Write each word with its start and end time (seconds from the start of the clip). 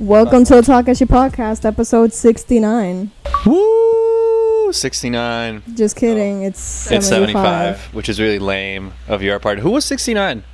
Welcome 0.00 0.44
to 0.46 0.54
the 0.54 0.62
Talkeshi 0.62 1.06
Podcast, 1.06 1.66
episode 1.66 2.14
69. 2.14 3.10
Woo! 3.44 4.72
69. 4.72 5.62
Just 5.74 5.94
kidding, 5.94 6.44
it's 6.44 6.60
75. 6.60 6.96
It's 6.96 7.08
75, 7.08 7.94
which 7.94 8.08
is 8.08 8.18
really 8.18 8.38
lame 8.38 8.94
of 9.06 9.22
your 9.22 9.38
part. 9.38 9.58
Who 9.58 9.68
was 9.72 9.84
69? 9.84 10.44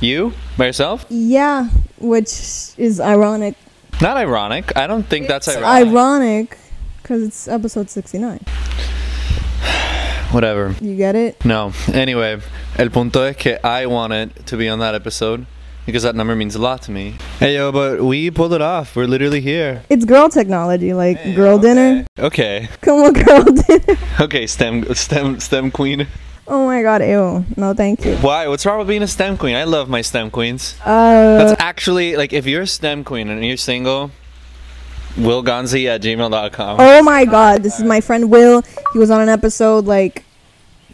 You? 0.00 0.32
By 0.56 0.64
yourself? 0.68 1.04
Yeah, 1.10 1.68
which 1.98 2.72
is 2.78 3.00
ironic. 3.00 3.54
Not 4.00 4.16
ironic. 4.16 4.74
I 4.78 4.86
don't 4.86 5.06
think 5.06 5.28
that's 5.28 5.46
ironic. 5.46 5.88
Ironic, 5.88 6.56
because 7.02 7.22
it's 7.22 7.48
episode 7.48 7.90
69. 7.90 8.38
Whatever. 10.30 10.74
You 10.80 10.96
get 10.96 11.16
it? 11.16 11.44
No. 11.44 11.74
Anyway, 11.92 12.40
el 12.78 12.88
punto 12.88 13.24
es 13.24 13.36
que 13.36 13.58
I 13.62 13.84
wanted 13.84 14.46
to 14.46 14.56
be 14.56 14.70
on 14.70 14.78
that 14.78 14.94
episode 14.94 15.46
because 15.90 16.02
that 16.04 16.14
number 16.14 16.34
means 16.36 16.54
a 16.54 16.58
lot 16.60 16.82
to 16.82 16.90
me. 16.90 17.16
Hey, 17.38 17.54
yo, 17.56 17.72
but 17.72 18.02
we 18.02 18.30
pulled 18.30 18.52
it 18.52 18.62
off. 18.62 18.96
We're 18.96 19.06
literally 19.06 19.40
here. 19.40 19.82
It's 19.88 20.04
girl 20.04 20.28
technology, 20.28 20.92
like 20.94 21.34
girl 21.34 21.58
dinner. 21.58 22.06
Okay. 22.18 22.68
Come 22.80 23.00
on, 23.02 23.12
girl 23.12 23.42
dinner. 23.44 23.96
Okay, 24.20 24.46
STEM, 24.46 24.94
STEM, 24.94 25.40
STEM 25.40 25.70
queen. 25.70 26.06
Oh 26.48 26.66
my 26.66 26.82
god, 26.82 27.02
ew. 27.02 27.44
No, 27.56 27.74
thank 27.74 28.04
you. 28.04 28.16
Why? 28.16 28.48
What's 28.48 28.66
wrong 28.66 28.78
with 28.78 28.88
being 28.88 29.02
a 29.02 29.06
STEM 29.08 29.36
queen? 29.36 29.54
I 29.54 29.64
love 29.64 29.88
my 29.88 30.00
STEM 30.02 30.30
queens. 30.30 30.74
Uh, 30.84 31.38
That's 31.44 31.60
actually 31.60 32.16
like 32.16 32.32
if 32.32 32.46
you're 32.46 32.62
a 32.62 32.66
STEM 32.66 33.04
queen 33.04 33.28
and 33.28 33.44
you're 33.44 33.56
single, 33.56 34.10
willgonzy 35.16 35.86
at 35.86 36.02
gmail.com. 36.02 36.76
oh 36.80 37.02
my 37.02 37.24
god, 37.24 37.62
this 37.62 37.78
is 37.78 37.84
my 37.84 38.00
friend 38.00 38.30
Will. 38.30 38.62
He 38.92 38.98
was 38.98 39.10
on 39.10 39.20
an 39.20 39.28
episode 39.28 39.84
like 39.86 40.24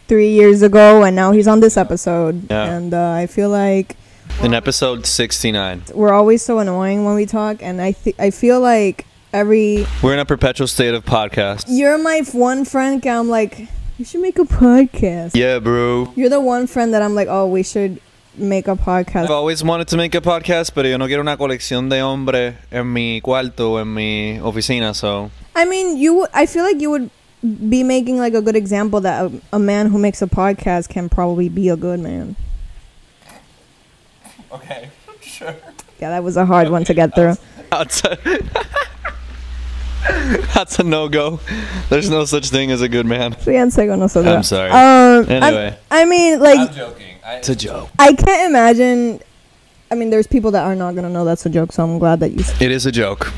three 0.09 0.31
years 0.31 0.63
ago, 0.63 1.03
and 1.05 1.17
now 1.17 1.33
he's 1.33 1.49
on 1.49 1.61
this 1.61 1.77
episode. 1.77 2.51
Yeah. 2.51 2.75
And 2.77 2.93
uh, 2.95 3.13
I 3.13 3.27
feel 3.27 3.49
like 3.51 3.97
In 4.43 4.55
episode 4.55 5.07
69. 5.07 5.83
we're 5.95 6.13
always 6.13 6.43
so 6.43 6.59
annoying 6.59 7.05
when 7.05 7.15
we 7.17 7.27
talk, 7.27 7.63
and 7.63 7.81
I 7.81 7.93
th- 7.93 8.15
I 8.19 8.31
feel 8.31 8.61
like 8.61 9.07
every 9.33 9.87
We're 10.03 10.13
in 10.13 10.19
a 10.21 10.25
perpetual 10.25 10.69
state 10.69 10.95
of 10.95 11.05
podcast. 11.05 11.65
you're 11.69 11.99
my 11.99 12.23
one 12.33 12.65
friend. 12.65 13.05
I'm 13.07 13.29
like, 13.29 13.67
you 13.99 14.05
should 14.05 14.21
make 14.21 14.39
a 14.39 14.45
podcast. 14.45 15.35
Yeah, 15.35 15.59
bro. 15.59 16.13
You're 16.17 16.29
the 16.29 16.41
one 16.41 16.67
friend 16.69 16.93
that 16.95 17.03
I'm 17.03 17.15
like, 17.15 17.29
oh, 17.29 17.47
we 17.49 17.63
should 17.65 18.01
make 18.37 18.69
a 18.69 18.77
podcast. 18.77 19.25
I've 19.25 19.31
always 19.31 19.65
wanted 19.65 19.89
to 19.89 19.97
make 19.97 20.15
a 20.15 20.21
podcast, 20.21 20.75
pero 20.75 20.87
yo 20.89 20.97
no 20.99 21.07
quiero 21.07 21.23
una 21.23 21.37
colección 21.39 21.89
de 21.89 22.03
hombres 22.03 22.55
en 22.71 22.93
mi 22.93 23.21
cuarto 23.23 23.81
en 23.81 23.93
mi 23.95 24.39
oficina, 24.39 24.95
so. 24.95 25.31
I 25.57 25.65
mean, 25.65 25.97
you. 25.97 26.15
would- 26.15 26.31
I 26.35 26.47
feel 26.47 26.63
like 26.63 26.81
you 26.81 26.91
would 26.91 27.11
be 27.43 27.83
making 27.83 28.19
like 28.19 28.35
a 28.35 28.43
good 28.43 28.57
example 28.57 29.01
that 29.01 29.25
a, 29.25 29.33
a 29.55 29.59
man 29.59 29.87
who 29.89 29.99
makes 29.99 30.21
a 30.23 30.27
podcast 30.27 30.89
can 30.91 31.09
probably 31.09 31.49
be 31.49 31.69
a 31.71 31.77
good 31.77 31.99
man. 32.01 32.37
Okay, 34.53 34.91
sure. 35.21 35.55
Yeah, 36.01 36.11
that 36.11 36.23
was 36.25 36.37
a 36.37 36.45
hard 36.47 36.69
one 36.71 36.85
to 36.85 36.95
get 36.95 37.15
through. 37.15 37.35
That's 37.71 38.05
a, 38.05 38.17
That's 40.55 40.79
a 40.79 40.85
no 40.85 41.09
go. 41.09 41.41
There's 41.89 42.09
no 42.11 42.25
such 42.27 42.51
thing 42.51 42.71
as 42.71 42.81
a 42.81 42.89
good 42.89 43.07
man. 43.07 43.33
Fíjense 43.35 43.89
con 43.89 43.99
nosotros. 43.99 44.35
I'm 44.35 44.43
sorry. 44.43 44.71
Um, 44.71 45.29
Anyway. 45.29 45.77
I, 45.91 46.03
I 46.03 46.05
mean, 46.05 46.39
like, 46.39 46.73
joking. 46.73 47.17
It's 47.27 47.49
a 47.49 47.57
joke. 47.57 47.89
I 47.99 48.13
can't 48.13 48.49
imagine. 48.49 49.21
I 49.89 49.95
mean, 49.95 50.11
there's 50.11 50.27
people 50.27 50.51
that 50.51 50.65
are 50.65 50.75
not 50.75 50.97
gonna 50.97 51.09
know 51.09 51.25
that's 51.25 51.47
a 51.47 51.49
joke, 51.49 51.73
so 51.73 51.85
I'm 51.85 51.99
glad 52.01 52.19
that 52.21 52.33
you. 52.33 52.45
It 52.61 52.73
is 52.73 52.87
a 52.87 52.93
joke. 52.93 53.33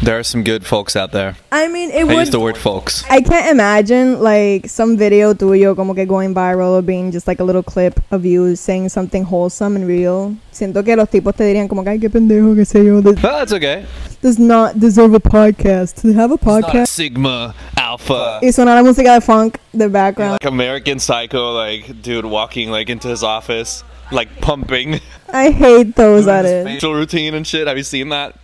There 0.00 0.16
are 0.16 0.22
some 0.22 0.44
good 0.44 0.64
folks 0.64 0.94
out 0.94 1.10
there. 1.10 1.34
I 1.50 1.66
mean, 1.66 1.90
it 1.90 2.02
I 2.02 2.04
would. 2.04 2.16
use 2.18 2.30
the 2.30 2.38
word 2.38 2.56
folks. 2.56 3.04
I 3.10 3.20
can't 3.20 3.50
imagine 3.50 4.20
like 4.20 4.68
some 4.68 4.96
video 4.96 5.34
tuyo 5.34 5.74
como 5.74 5.94
que 5.94 6.06
going 6.06 6.34
viral 6.34 6.78
or 6.78 6.82
being 6.82 7.10
just 7.10 7.26
like 7.26 7.40
a 7.40 7.44
little 7.44 7.64
clip 7.64 7.98
of 8.12 8.24
you 8.24 8.54
saying 8.54 8.90
something 8.90 9.24
wholesome 9.24 9.74
and 9.74 9.88
real. 9.88 10.36
Siento 10.52 10.84
que 10.84 10.94
los 10.96 11.08
tipos 11.08 11.34
te 11.34 11.44
dirían 11.44 11.68
como 11.68 11.82
que 11.82 11.90
ay 11.90 11.98
qué 11.98 12.08
pendejo 12.08 12.54
que 12.54 12.64
sé 12.64 12.84
yo. 12.84 13.00
This 13.00 13.20
But 13.20 13.22
that's 13.22 13.52
okay. 13.52 13.84
does 14.22 14.38
not 14.38 14.78
deserve 14.78 15.14
a 15.14 15.20
podcast. 15.20 16.00
To 16.02 16.12
have 16.12 16.30
a 16.30 16.34
It's 16.34 16.44
not 16.44 16.62
a 16.62 16.66
podcast. 16.66 16.88
Sigma 16.88 17.54
Alpha. 17.76 18.38
Y 18.40 18.52
suena 18.52 18.74
la 18.76 18.82
música 18.82 19.14
de 19.14 19.20
funk, 19.20 19.58
the 19.72 19.88
background. 19.88 20.38
Like 20.40 20.44
American 20.46 21.00
Psycho, 21.00 21.52
like 21.52 22.02
dude 22.02 22.24
walking 22.24 22.70
like 22.70 22.88
into 22.88 23.08
his 23.08 23.22
office, 23.24 23.82
like 24.12 24.40
pumping. 24.40 25.00
I 25.32 25.50
hate 25.50 25.94
those 25.96 26.24
doing 26.24 26.36
at 26.36 26.44
it. 26.44 26.64
facial 26.64 26.94
routine 26.94 27.34
and 27.34 27.46
shit. 27.46 27.66
Have 27.66 27.76
you 27.76 27.82
seen 27.82 28.08
that? 28.10 28.36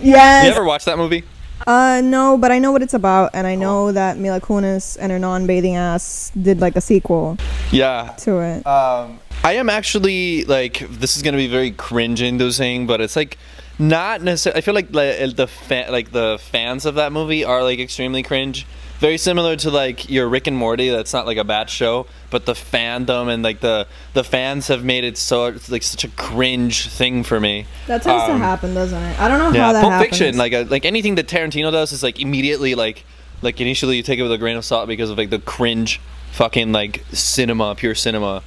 Yes. 0.00 0.44
You 0.46 0.50
ever 0.52 0.64
watched 0.64 0.84
that 0.86 0.98
movie? 0.98 1.24
Uh, 1.66 2.00
no, 2.04 2.38
but 2.38 2.52
I 2.52 2.58
know 2.60 2.70
what 2.72 2.82
it's 2.82 2.94
about, 2.94 3.30
and 3.34 3.46
I 3.46 3.54
know 3.54 3.90
that 3.92 4.16
Mila 4.16 4.40
Kunis 4.40 4.96
and 5.00 5.10
her 5.10 5.18
non-bathing 5.18 5.74
ass 5.76 6.30
did 6.40 6.60
like 6.60 6.76
a 6.76 6.80
sequel 6.80 7.36
Yeah. 7.72 8.14
to 8.18 8.38
it. 8.40 8.66
Um, 8.66 9.18
I 9.44 9.54
am 9.54 9.68
actually 9.68 10.44
like 10.44 10.78
this 10.88 11.16
is 11.16 11.22
gonna 11.22 11.36
be 11.36 11.48
very 11.48 11.70
cringe 11.72 12.22
inducing, 12.22 12.86
but 12.86 13.00
it's 13.00 13.16
like 13.16 13.38
not 13.78 14.22
necessarily. 14.22 14.58
I 14.58 14.60
feel 14.62 14.74
like 14.74 14.90
the 14.92 15.32
the 15.34 15.46
fa- 15.46 15.86
like 15.90 16.12
the 16.12 16.38
fans 16.40 16.86
of 16.86 16.94
that 16.96 17.12
movie 17.12 17.44
are 17.44 17.62
like 17.62 17.78
extremely 17.80 18.22
cringe. 18.22 18.66
Very 18.98 19.16
similar 19.16 19.54
to 19.56 19.70
like 19.70 20.10
your 20.10 20.28
Rick 20.28 20.48
and 20.48 20.56
Morty. 20.56 20.90
That's 20.90 21.12
not 21.12 21.24
like 21.24 21.36
a 21.36 21.44
bad 21.44 21.70
show, 21.70 22.06
but 22.30 22.46
the 22.46 22.54
fandom 22.54 23.32
and 23.32 23.42
like 23.44 23.60
the 23.60 23.86
the 24.12 24.24
fans 24.24 24.66
have 24.68 24.82
made 24.84 25.04
it 25.04 25.16
so 25.16 25.54
like 25.68 25.84
such 25.84 26.02
a 26.04 26.08
cringe 26.08 26.88
thing 26.88 27.22
for 27.22 27.38
me. 27.38 27.66
That 27.86 28.02
tends 28.02 28.24
to 28.24 28.32
um, 28.32 28.40
happen, 28.40 28.74
doesn't 28.74 29.00
it? 29.00 29.20
I 29.20 29.28
don't 29.28 29.38
know 29.38 29.50
Yeah, 29.56 29.66
how 29.66 29.72
that 29.72 29.80
Pulp 29.82 29.92
happens. 29.92 30.18
Fiction, 30.18 30.36
like 30.36 30.52
uh, 30.52 30.64
like 30.68 30.84
anything 30.84 31.14
that 31.14 31.28
Tarantino 31.28 31.70
does 31.70 31.92
is 31.92 32.02
like 32.02 32.20
immediately 32.20 32.74
like 32.74 33.04
like 33.40 33.60
initially 33.60 33.96
you 33.96 34.02
take 34.02 34.18
it 34.18 34.22
with 34.24 34.32
a 34.32 34.38
grain 34.38 34.56
of 34.56 34.64
salt 34.64 34.88
because 34.88 35.10
of 35.10 35.18
like 35.18 35.30
the 35.30 35.38
cringe 35.38 36.00
fucking 36.32 36.72
like 36.72 37.04
cinema, 37.12 37.76
pure 37.76 37.94
cinema. 37.94 38.42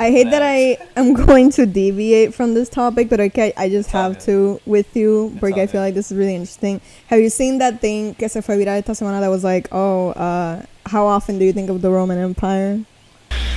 I 0.00 0.10
hate 0.10 0.30
that 0.30 0.40
I 0.42 0.78
am 0.96 1.12
going 1.26 1.50
to 1.52 1.66
deviate 1.66 2.32
from 2.34 2.54
this 2.54 2.68
topic, 2.70 3.10
but 3.10 3.20
okay, 3.20 3.52
I 3.56 3.68
just 3.68 3.90
have 3.90 4.18
to 4.24 4.58
with 4.64 4.96
you 4.96 5.30
because 5.34 5.58
I 5.58 5.66
feel 5.66 5.82
like 5.82 5.94
this 5.94 6.10
is 6.10 6.16
really 6.16 6.34
interesting. 6.34 6.80
Have 7.08 7.20
you 7.20 7.28
seen 7.28 7.58
that 7.58 7.80
thing 7.82 8.14
que 8.14 8.28
se 8.28 8.40
fue 8.40 8.56
viral 8.56 8.78
esta 8.78 8.92
semana 8.92 9.20
that 9.20 9.28
was 9.28 9.44
like, 9.44 9.68
oh, 9.72 10.10
uh, 10.12 10.62
how 10.86 11.06
often 11.06 11.38
do 11.38 11.44
you 11.44 11.52
think 11.52 11.68
of 11.68 11.82
the 11.82 11.90
Roman 11.90 12.16
Empire? 12.18 12.80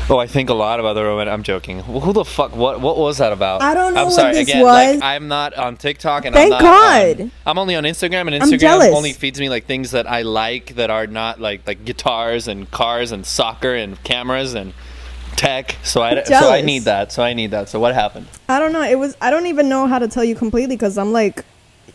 Oh, 0.09 0.17
I 0.17 0.27
think 0.27 0.49
a 0.49 0.53
lot 0.53 0.81
about 0.81 0.95
the 0.95 1.03
Roman. 1.05 1.29
I'm 1.29 1.43
joking. 1.43 1.79
Wh- 1.79 2.03
Who 2.03 2.11
the 2.11 2.25
fuck? 2.25 2.53
What? 2.53 2.81
What 2.81 2.97
was 2.97 3.19
that 3.19 3.31
about? 3.31 3.61
I 3.61 3.73
don't 3.73 3.93
know 3.93 4.01
I'm 4.01 4.07
what 4.07 4.13
sorry. 4.15 4.33
this 4.33 4.49
Again, 4.49 4.61
was. 4.61 4.95
like 4.97 5.01
I'm 5.01 5.29
not 5.29 5.53
on 5.53 5.77
TikTok, 5.77 6.25
and 6.25 6.35
Thank 6.35 6.53
I'm 6.53 6.61
not 6.61 6.61
God. 6.61 7.21
on- 7.21 7.31
I'm 7.45 7.57
only 7.57 7.75
on 7.77 7.85
Instagram, 7.85 8.27
and 8.27 8.43
Instagram 8.43 8.91
only 8.93 9.13
feeds 9.13 9.39
me 9.39 9.47
like 9.47 9.63
things 9.65 9.91
that 9.91 10.05
I 10.05 10.23
like 10.23 10.75
that 10.75 10.89
are 10.89 11.07
not 11.07 11.39
like 11.39 11.65
like 11.65 11.85
guitars 11.85 12.49
and 12.49 12.69
cars 12.69 13.13
and 13.13 13.25
soccer 13.25 13.73
and 13.75 13.95
cameras 14.03 14.53
and 14.53 14.73
tech. 15.43 15.75
So 15.83 16.01
I 16.01 16.23
so 16.23 16.51
I 16.51 16.61
need 16.61 16.83
that. 16.83 17.11
So 17.11 17.23
I 17.23 17.33
need 17.33 17.51
that. 17.51 17.69
So 17.69 17.79
what 17.79 17.93
happened? 17.93 18.27
I 18.49 18.59
don't 18.59 18.73
know. 18.73 18.83
It 18.83 18.97
was. 18.97 19.15
I 19.21 19.29
don't 19.29 19.47
even 19.47 19.69
know 19.69 19.87
how 19.87 19.99
to 19.99 20.07
tell 20.07 20.23
you 20.23 20.35
completely 20.35 20.75
because 20.75 20.97
I'm 20.97 21.11
like, 21.11 21.45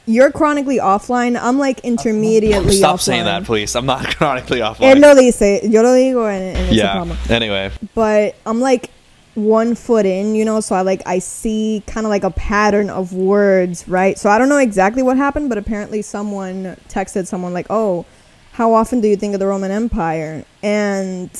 you're 0.06 0.30
chronically 0.30 0.78
offline. 0.78 1.38
I'm 1.40 1.58
like 1.58 1.80
intermediately 1.80 2.72
Stop 2.72 2.96
offline. 2.96 3.00
saying 3.00 3.24
that, 3.24 3.44
please. 3.44 3.74
I'm 3.74 3.86
not 3.86 4.06
chronically 4.16 4.60
offline. 4.60 4.96
Él 4.96 5.00
lo 5.00 5.14
dice, 5.14 5.62
yo 5.64 5.82
lo 5.82 5.94
digo, 5.94 6.28
and, 6.30 6.56
and 6.56 6.66
it's 6.66 6.72
a 6.72 6.74
yeah. 6.74 6.92
problem. 6.92 7.18
Anyway, 7.28 7.70
But 7.94 8.36
I'm 8.46 8.60
like 8.60 8.90
one 9.34 9.74
foot 9.74 10.04
in, 10.04 10.34
you 10.34 10.44
know, 10.44 10.60
so 10.60 10.74
I 10.74 10.82
like 10.82 11.02
I 11.06 11.18
see 11.20 11.82
kind 11.86 12.06
of 12.06 12.10
like 12.10 12.24
a 12.24 12.30
pattern 12.30 12.90
of 12.90 13.12
words, 13.12 13.86
right? 13.88 14.18
So 14.18 14.30
I 14.30 14.38
don't 14.38 14.48
know 14.48 14.58
exactly 14.58 15.02
what 15.02 15.16
happened, 15.16 15.48
but 15.48 15.58
apparently 15.58 16.02
someone 16.02 16.76
texted 16.88 17.26
someone 17.26 17.52
like, 17.52 17.66
"Oh, 17.70 18.04
how 18.52 18.72
often 18.72 19.00
do 19.00 19.08
you 19.08 19.16
think 19.16 19.34
of 19.34 19.40
the 19.40 19.46
Roman 19.46 19.70
Empire?" 19.70 20.44
And 20.62 21.30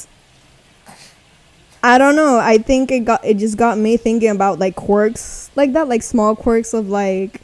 I 1.82 1.98
don't 1.98 2.16
know. 2.16 2.38
I 2.38 2.58
think 2.58 2.90
it 2.90 3.00
got 3.04 3.24
it 3.24 3.38
just 3.38 3.56
got 3.56 3.78
me 3.78 3.96
thinking 3.96 4.30
about 4.30 4.58
like 4.58 4.74
quirks 4.74 5.50
like 5.56 5.72
that, 5.74 5.88
like 5.88 6.02
small 6.02 6.34
quirks 6.34 6.74
of 6.74 6.88
like 6.88 7.40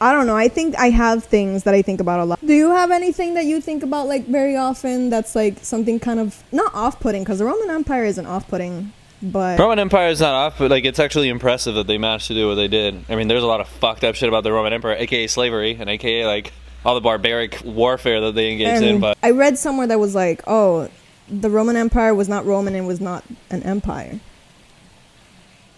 I 0.00 0.12
don't 0.12 0.26
know. 0.26 0.36
I 0.36 0.48
think 0.48 0.76
I 0.76 0.90
have 0.90 1.24
things 1.24 1.62
that 1.62 1.74
I 1.74 1.80
think 1.80 2.00
about 2.00 2.20
a 2.20 2.24
lot. 2.24 2.44
Do 2.44 2.52
you 2.52 2.70
have 2.70 2.90
anything 2.90 3.34
that 3.34 3.44
you 3.44 3.60
think 3.60 3.82
about 3.82 4.08
like 4.08 4.26
very 4.26 4.56
often 4.56 5.08
that's 5.08 5.34
like 5.34 5.58
something 5.64 6.00
kind 6.00 6.20
of 6.20 6.42
not 6.52 6.74
off-putting 6.74 7.22
because 7.22 7.38
the 7.38 7.44
Roman 7.44 7.70
Empire 7.70 8.04
isn't 8.04 8.26
off-putting, 8.26 8.92
but 9.22 9.58
Roman 9.58 9.78
Empire 9.78 10.08
is 10.08 10.20
not 10.20 10.34
off, 10.34 10.58
but 10.58 10.70
like 10.70 10.84
it's 10.84 10.98
actually 10.98 11.28
impressive 11.28 11.76
that 11.76 11.86
they 11.86 11.96
managed 11.96 12.26
to 12.26 12.34
do 12.34 12.48
what 12.48 12.56
they 12.56 12.68
did. 12.68 13.04
I 13.08 13.14
mean, 13.14 13.28
there's 13.28 13.44
a 13.44 13.46
lot 13.46 13.60
of 13.60 13.68
fucked 13.68 14.04
up 14.04 14.14
shit 14.16 14.28
about 14.28 14.42
the 14.42 14.52
Roman 14.52 14.72
Empire, 14.72 14.96
aka 14.98 15.26
slavery, 15.28 15.76
and 15.78 15.88
aka 15.88 16.26
like 16.26 16.52
all 16.84 16.94
the 16.94 17.00
barbaric 17.00 17.62
warfare 17.64 18.20
that 18.22 18.34
they 18.34 18.52
engaged 18.52 18.82
in. 18.82 19.00
But 19.00 19.16
I 19.22 19.30
read 19.30 19.56
somewhere 19.56 19.86
that 19.86 20.00
was 20.00 20.14
like, 20.14 20.42
oh, 20.46 20.90
the 21.28 21.50
Roman 21.50 21.76
Empire 21.76 22.14
was 22.14 22.28
not 22.28 22.44
Roman 22.44 22.74
and 22.74 22.86
was 22.86 23.00
not 23.00 23.24
an 23.50 23.62
empire. 23.62 24.20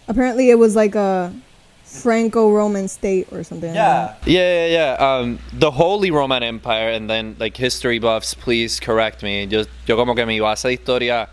Apparently, 0.07 0.49
it 0.49 0.55
was 0.55 0.75
like 0.75 0.95
a 0.95 1.33
Franco-Roman 1.83 2.87
state 2.87 3.27
or 3.31 3.43
something. 3.43 3.69
like 3.69 3.75
that. 3.75 4.27
Yeah, 4.27 4.67
yeah, 4.67 4.97
yeah. 4.97 5.15
Um, 5.15 5.39
the 5.53 5.71
Holy 5.71 6.11
Roman 6.11 6.43
Empire, 6.43 6.89
and 6.89 7.09
then 7.09 7.35
like 7.39 7.55
history 7.55 7.99
buffs, 7.99 8.33
please 8.33 8.79
correct 8.79 9.23
me. 9.23 9.45
Yo, 9.45 9.63
yo 9.85 9.95
como 9.95 10.13
que 10.13 10.25
mi 10.25 10.39
base 10.39 10.63
de 10.63 10.77
historia 10.77 11.29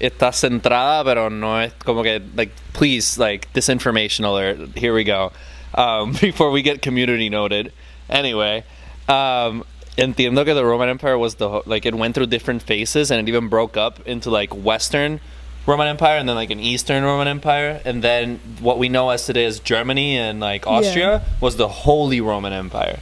está 0.00 0.32
centrada, 0.32 1.04
pero 1.04 1.28
no 1.28 1.58
es 1.58 1.72
como 1.84 2.02
que 2.02 2.20
like 2.36 2.52
please 2.72 3.18
like 3.18 3.52
disinformation 3.52 4.24
alert. 4.24 4.76
Here 4.76 4.94
we 4.94 5.04
go. 5.04 5.32
Um, 5.74 6.12
before 6.20 6.50
we 6.50 6.62
get 6.62 6.82
community 6.82 7.28
noted. 7.28 7.72
Anyway, 8.08 8.64
um, 9.08 9.64
entiendo 9.96 10.44
que 10.44 10.54
the 10.54 10.64
Roman 10.64 10.88
Empire 10.88 11.18
was 11.18 11.36
the 11.36 11.62
like 11.66 11.86
it 11.86 11.94
went 11.94 12.14
through 12.14 12.26
different 12.26 12.62
phases 12.62 13.10
and 13.10 13.20
it 13.20 13.30
even 13.30 13.48
broke 13.48 13.76
up 13.76 14.00
into 14.06 14.30
like 14.30 14.54
Western 14.54 15.20
Roman 15.66 15.88
Empire 15.88 16.18
and 16.18 16.28
then 16.28 16.36
like 16.36 16.50
an 16.50 16.60
Eastern 16.60 17.02
Roman 17.02 17.26
Empire, 17.26 17.80
and 17.84 18.02
then 18.02 18.38
what 18.60 18.78
we 18.78 18.88
know 18.88 19.10
as 19.10 19.26
today 19.26 19.44
as 19.44 19.58
Germany 19.58 20.16
and 20.16 20.38
like 20.38 20.66
Austria 20.66 21.22
was 21.40 21.56
the 21.56 21.68
Holy 21.68 22.20
Roman 22.20 22.52
Empire. 22.52 23.00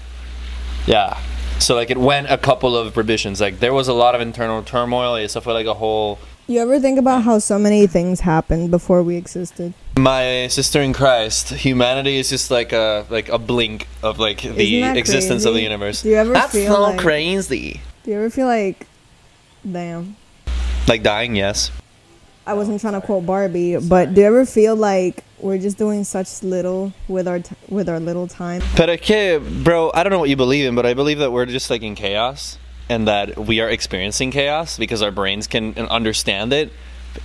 Yeah. 0.87 1.21
So 1.59 1.75
like 1.75 1.91
it 1.91 1.99
went 1.99 2.31
a 2.31 2.39
couple 2.39 2.77
of 2.77 2.97
revisions. 2.97 3.41
Like 3.41 3.61
there 3.61 3.75
was 3.75 3.89
a 3.89 3.93
lot 3.93 4.15
of 4.15 4.21
internal 4.21 4.63
turmoil. 4.63 5.17
Eso 5.17 5.41
fue 5.41 5.53
like 5.53 5.67
a 5.67 5.75
whole. 5.75 6.19
You 6.47 6.61
ever 6.61 6.79
think 6.79 6.99
about 6.99 7.23
how 7.23 7.39
so 7.39 7.59
many 7.59 7.87
things 7.87 8.21
happened 8.21 8.71
before 8.71 9.03
we 9.03 9.17
existed? 9.17 9.73
My 9.97 10.47
sister 10.49 10.83
in 10.83 10.93
Christ, 10.93 11.49
humanity 11.51 12.17
is 12.19 12.29
just 12.29 12.51
like 12.51 12.73
a 12.73 13.07
like 13.09 13.31
a 13.31 13.39
blink 13.39 13.89
of 14.03 14.19
like 14.19 14.43
the 14.43 14.83
existence 14.83 15.47
of 15.47 15.55
the 15.55 15.63
universe. 15.63 16.03
Do 16.03 16.11
you 16.11 16.17
ever 16.17 16.35
That's 16.35 16.53
feel 16.53 16.75
so 16.75 16.83
like- 16.83 16.99
crazy. 17.01 17.81
Do 18.03 18.11
you 18.11 18.19
ever 18.19 18.29
feel 18.29 18.47
like, 18.47 18.87
damn? 19.65 20.17
Like 20.87 21.03
dying, 21.03 21.35
yes. 21.35 21.71
I 22.47 22.53
wasn't 22.53 22.79
trying 22.83 22.93
to 22.93 23.01
quote 23.01 23.25
Barbie, 23.25 23.79
but 23.79 24.13
do 24.13 24.21
you 24.21 24.27
ever 24.27 24.45
feel 24.45 24.77
like 24.77 25.25
we're 25.41 25.57
just 25.57 25.79
doing 25.79 26.05
such 26.05 26.43
little 26.43 26.93
with 27.09 27.27
our 27.27 27.39
t- 27.39 27.57
with 27.71 27.89
our 27.89 27.99
little 27.99 28.27
time? 28.29 28.61
Es 28.77 29.01
que, 29.01 29.39
bro, 29.41 29.91
I 29.95 30.03
don't 30.03 30.11
know 30.11 30.19
what 30.19 30.29
you 30.29 30.37
believe 30.37 30.67
in, 30.69 30.75
but 30.75 30.85
I 30.85 30.93
believe 30.93 31.21
that 31.21 31.33
we're 31.33 31.47
just 31.47 31.71
like 31.71 31.81
in 31.81 31.95
chaos 31.95 32.59
and 32.89 33.09
that 33.09 33.39
we 33.39 33.61
are 33.61 33.69
experiencing 33.69 34.31
chaos 34.31 34.79
because 34.79 35.03
our 35.03 35.11
brains 35.11 35.47
can 35.47 35.77
understand 35.79 36.53
it. 36.53 36.73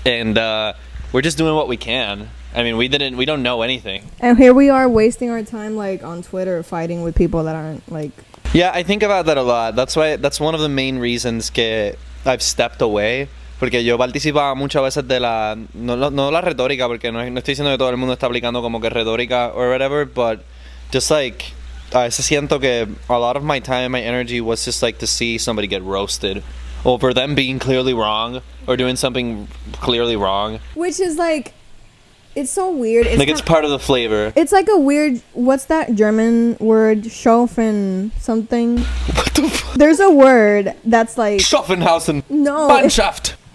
And 0.06 0.38
uh, 0.38 0.74
we're 1.12 1.22
just 1.22 1.38
doing 1.38 1.56
what 1.56 1.68
we 1.68 1.78
can. 1.78 2.30
I 2.56 2.64
mean, 2.64 2.78
we 2.78 2.88
didn't, 2.88 3.18
we 3.18 3.26
don't 3.26 3.44
know 3.44 3.62
anything. 3.62 4.10
And 4.20 4.38
here 4.38 4.54
we 4.54 4.70
are 4.70 4.90
wasting 4.90 5.30
our 5.30 5.44
time 5.44 5.76
like 5.76 6.04
on 6.04 6.24
Twitter 6.24 6.64
fighting 6.64 7.04
with 7.04 7.16
people 7.16 7.44
that 7.44 7.56
aren't 7.56 7.92
like 7.92 8.12
Yeah, 8.52 8.72
I 8.74 8.82
think 8.82 9.04
about 9.04 9.28
that 9.28 9.38
a 9.38 9.44
lot. 9.44 9.76
That's 9.76 9.96
why, 9.96 10.16
that's 10.16 10.40
one 10.40 10.56
of 10.56 10.62
the 10.62 10.70
main 10.70 10.98
reasons 10.98 11.52
que 11.52 11.96
I've 12.26 12.42
stepped 12.42 12.82
away. 12.82 13.30
Porque 13.60 13.84
yo 13.84 13.98
participaba 13.98 14.56
muchas 14.56 14.82
veces 14.82 15.08
de 15.08 15.20
la, 15.20 15.56
no, 15.74 15.96
no, 15.96 16.10
no 16.10 16.32
la 16.32 16.42
retórica, 16.42 16.88
porque 16.88 17.12
no, 17.12 17.20
no 17.30 17.40
estoy 17.40 17.52
diciendo 17.54 17.72
que 17.72 17.78
todo 17.78 17.90
el 17.90 17.98
mundo 17.98 18.14
está 18.14 18.26
aplicando 18.26 18.62
como 18.62 18.80
que 18.80 18.90
retórica 18.90 19.52
or 19.54 19.70
whatever, 19.70 20.06
but 20.06 20.40
just 20.92 21.12
like, 21.12 21.54
veces 21.91 22.25
siento 22.25 22.59
que 22.59 22.88
a 23.09 23.19
lot 23.19 23.36
of 23.36 23.44
my 23.44 23.59
time, 23.59 23.91
my 23.91 24.01
energy 24.01 24.41
was 24.41 24.63
just 24.65 24.81
like 24.81 25.00
to 25.00 25.07
see 25.07 25.38
somebody 25.38 25.68
get 25.68 25.83
roasted 25.83 26.44
over 26.86 27.13
them 27.13 27.36
being 27.36 27.59
clearly 27.59 27.94
wrong 27.94 28.41
or 28.68 28.77
doing 28.77 28.95
something 28.95 29.47
clearly 29.74 30.15
wrong. 30.15 30.59
which 30.75 31.00
is 31.00 31.18
like 31.18 31.53
it's 32.36 32.51
so 32.51 32.71
weird. 32.71 33.07
It's 33.07 33.18
like 33.18 33.27
it's 33.27 33.41
part 33.41 33.65
of 33.65 33.71
the 33.71 33.80
flavor. 33.80 34.31
it's 34.36 34.51
like 34.51 34.69
a 34.69 34.77
weird 34.77 35.21
what's 35.33 35.65
that 35.65 35.95
German 35.95 36.56
word? 36.59 37.03
Schofen 37.03 38.12
something. 38.19 38.77
What 38.77 39.33
the 39.33 39.50
fuck? 39.50 39.75
There's 39.75 40.00
a 40.00 40.09
word 40.12 40.74
that's 40.86 41.18
like 41.18 41.41
Schaffenhausen. 41.41 42.24
no 42.30 42.69
it's, 42.77 42.97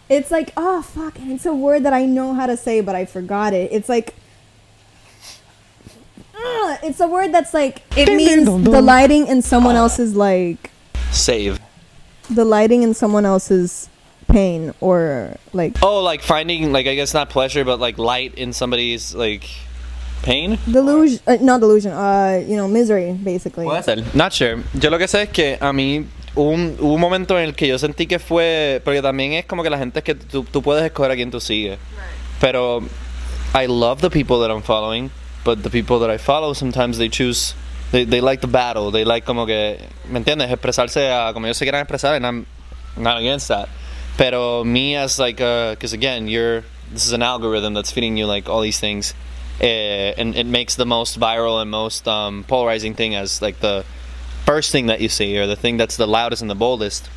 it's 0.08 0.30
like 0.30 0.52
oh 0.56 0.82
fuck 0.82 1.18
and 1.18 1.32
it's 1.32 1.46
a 1.46 1.54
word 1.54 1.84
that 1.84 1.92
I 1.92 2.04
know 2.04 2.34
how 2.34 2.46
to 2.46 2.56
say 2.56 2.80
but 2.80 2.94
I 2.94 3.04
forgot 3.04 3.54
it. 3.54 3.72
It's 3.72 3.88
like 3.88 4.14
Ah, 6.44 6.78
it's 6.82 7.00
a 7.00 7.08
word 7.08 7.32
that's 7.32 7.54
like 7.54 7.82
it 7.96 8.06
Ding, 8.06 8.18
ding, 8.18 8.26
means 8.26 8.44
dong, 8.46 8.62
dong. 8.64 8.74
delighting 8.74 9.26
in 9.28 9.40
someone 9.42 9.76
else's 9.76 10.14
like 10.14 10.70
Save. 11.10 11.58
The 12.28 12.34
delighting 12.44 12.82
in 12.82 12.94
someone 12.94 13.24
else's 13.24 13.88
pain 14.28 14.72
or 14.80 15.36
like 15.52 15.76
Oh, 15.82 16.02
like 16.02 16.22
finding, 16.22 16.72
like, 16.72 16.86
I 16.86 16.94
guess 16.94 17.14
not 17.14 17.30
pleasure, 17.30 17.64
but 17.64 17.78
like 17.80 17.98
light 17.98 18.34
in 18.34 18.52
somebody's, 18.52 19.14
like, 19.14 19.44
pain? 20.22 20.58
delusion 20.70 21.20
uh, 21.26 21.36
not 21.42 21.60
delusion 21.60 21.92
uh 21.92 22.42
you 22.48 22.56
know 22.56 22.66
misery 22.66 23.12
basically 23.12 23.66
Puede 23.66 23.84
ser. 23.84 24.02
Not 24.14 24.32
sure. 24.32 24.62
Yo 24.78 24.88
lo 24.90 24.98
que 24.98 25.06
sé 25.06 25.22
es 25.24 25.28
que 25.30 25.58
a 25.60 25.72
mí 25.72 26.06
hubo 26.34 26.48
un, 26.50 26.76
hubo 26.80 26.94
un 26.94 27.00
momento 27.00 27.36
en 27.38 27.44
el 27.44 27.54
que 27.54 27.66
yo 27.68 27.76
sentí 27.78 28.06
que 28.06 28.18
fue. 28.18 28.80
Porque 28.84 29.02
también 29.02 29.32
es 29.34 29.44
como 29.44 29.62
que 29.62 29.68
la 29.70 29.78
gente 29.78 29.98
es 29.98 30.04
que 30.04 30.14
tú, 30.14 30.44
tú 30.44 30.62
puedes 30.62 30.82
escoger 30.84 31.10
a 31.10 31.14
quién 31.14 31.30
tú 31.30 31.40
sigues. 31.40 31.78
Pero 32.40 32.80
I 33.54 33.66
love 33.66 34.00
the 34.00 34.08
people 34.10 34.38
that 34.40 34.50
I'm 34.50 34.62
following, 34.62 35.10
but 35.44 35.62
the 35.62 35.70
people 35.70 35.98
that 36.00 36.10
I 36.10 36.16
follow 36.18 36.52
sometimes 36.54 36.98
they 36.98 37.08
choose. 37.08 37.54
They, 37.92 38.04
they 38.04 38.20
like 38.20 38.40
the 38.40 38.48
battle. 38.48 38.90
They 38.90 39.04
like 39.04 39.24
como 39.24 39.46
que. 39.46 39.78
¿Me 40.08 40.18
entiendes? 40.20 40.50
Expresarse 40.50 41.08
a 41.10 41.32
como 41.32 41.46
ellos 41.46 41.56
se 41.58 41.64
quieran 41.64 41.86
expresar, 41.86 42.16
and 42.16 42.26
I'm 42.26 42.46
not 42.96 43.18
against 43.18 43.48
that. 43.48 43.68
Pero 44.16 44.64
me 44.64 44.96
as 44.96 45.18
like, 45.18 45.36
because 45.36 45.92
again, 45.92 46.26
you're. 46.28 46.64
This 46.92 47.06
is 47.06 47.12
an 47.12 47.22
algorithm 47.22 47.74
that's 47.74 47.90
feeding 47.90 48.16
you 48.16 48.26
like 48.26 48.48
all 48.48 48.60
these 48.60 48.78
things. 48.80 49.14
eh, 49.60 50.12
and 50.18 50.34
it 50.34 50.46
makes 50.46 50.74
the 50.74 50.84
most 50.84 51.18
viral 51.18 51.62
and 51.62 51.70
most 51.70 52.08
um, 52.08 52.44
polarizing 52.48 52.94
thing 52.94 53.14
as 53.14 53.40
like 53.40 53.60
the 53.60 53.84
first 54.44 54.72
thing 54.72 54.86
that 54.86 55.00
you 55.00 55.08
see 55.08 55.38
or 55.38 55.46
the 55.46 55.54
thing 55.56 55.76
that's 55.76 55.96
the 55.96 56.06
loudest 56.08 56.42
and 56.42 56.50
the 56.50 56.56
boldest. 56.56 57.08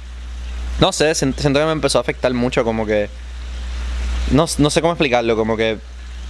No 0.79 0.89
sé, 0.89 1.15
sien- 1.15 1.33
siento 1.33 1.55
que 1.59 1.65
me 1.65 1.71
empezó 1.71 1.97
a 1.99 2.03
afectar 2.03 2.31
mucho 2.35 2.63
como 2.63 2.85
que 2.85 3.09
no, 4.31 4.45
no 4.59 4.69
sé 4.69 4.81
cómo 4.81 4.93
explicarlo, 4.93 5.35
como 5.35 5.57
que 5.57 5.79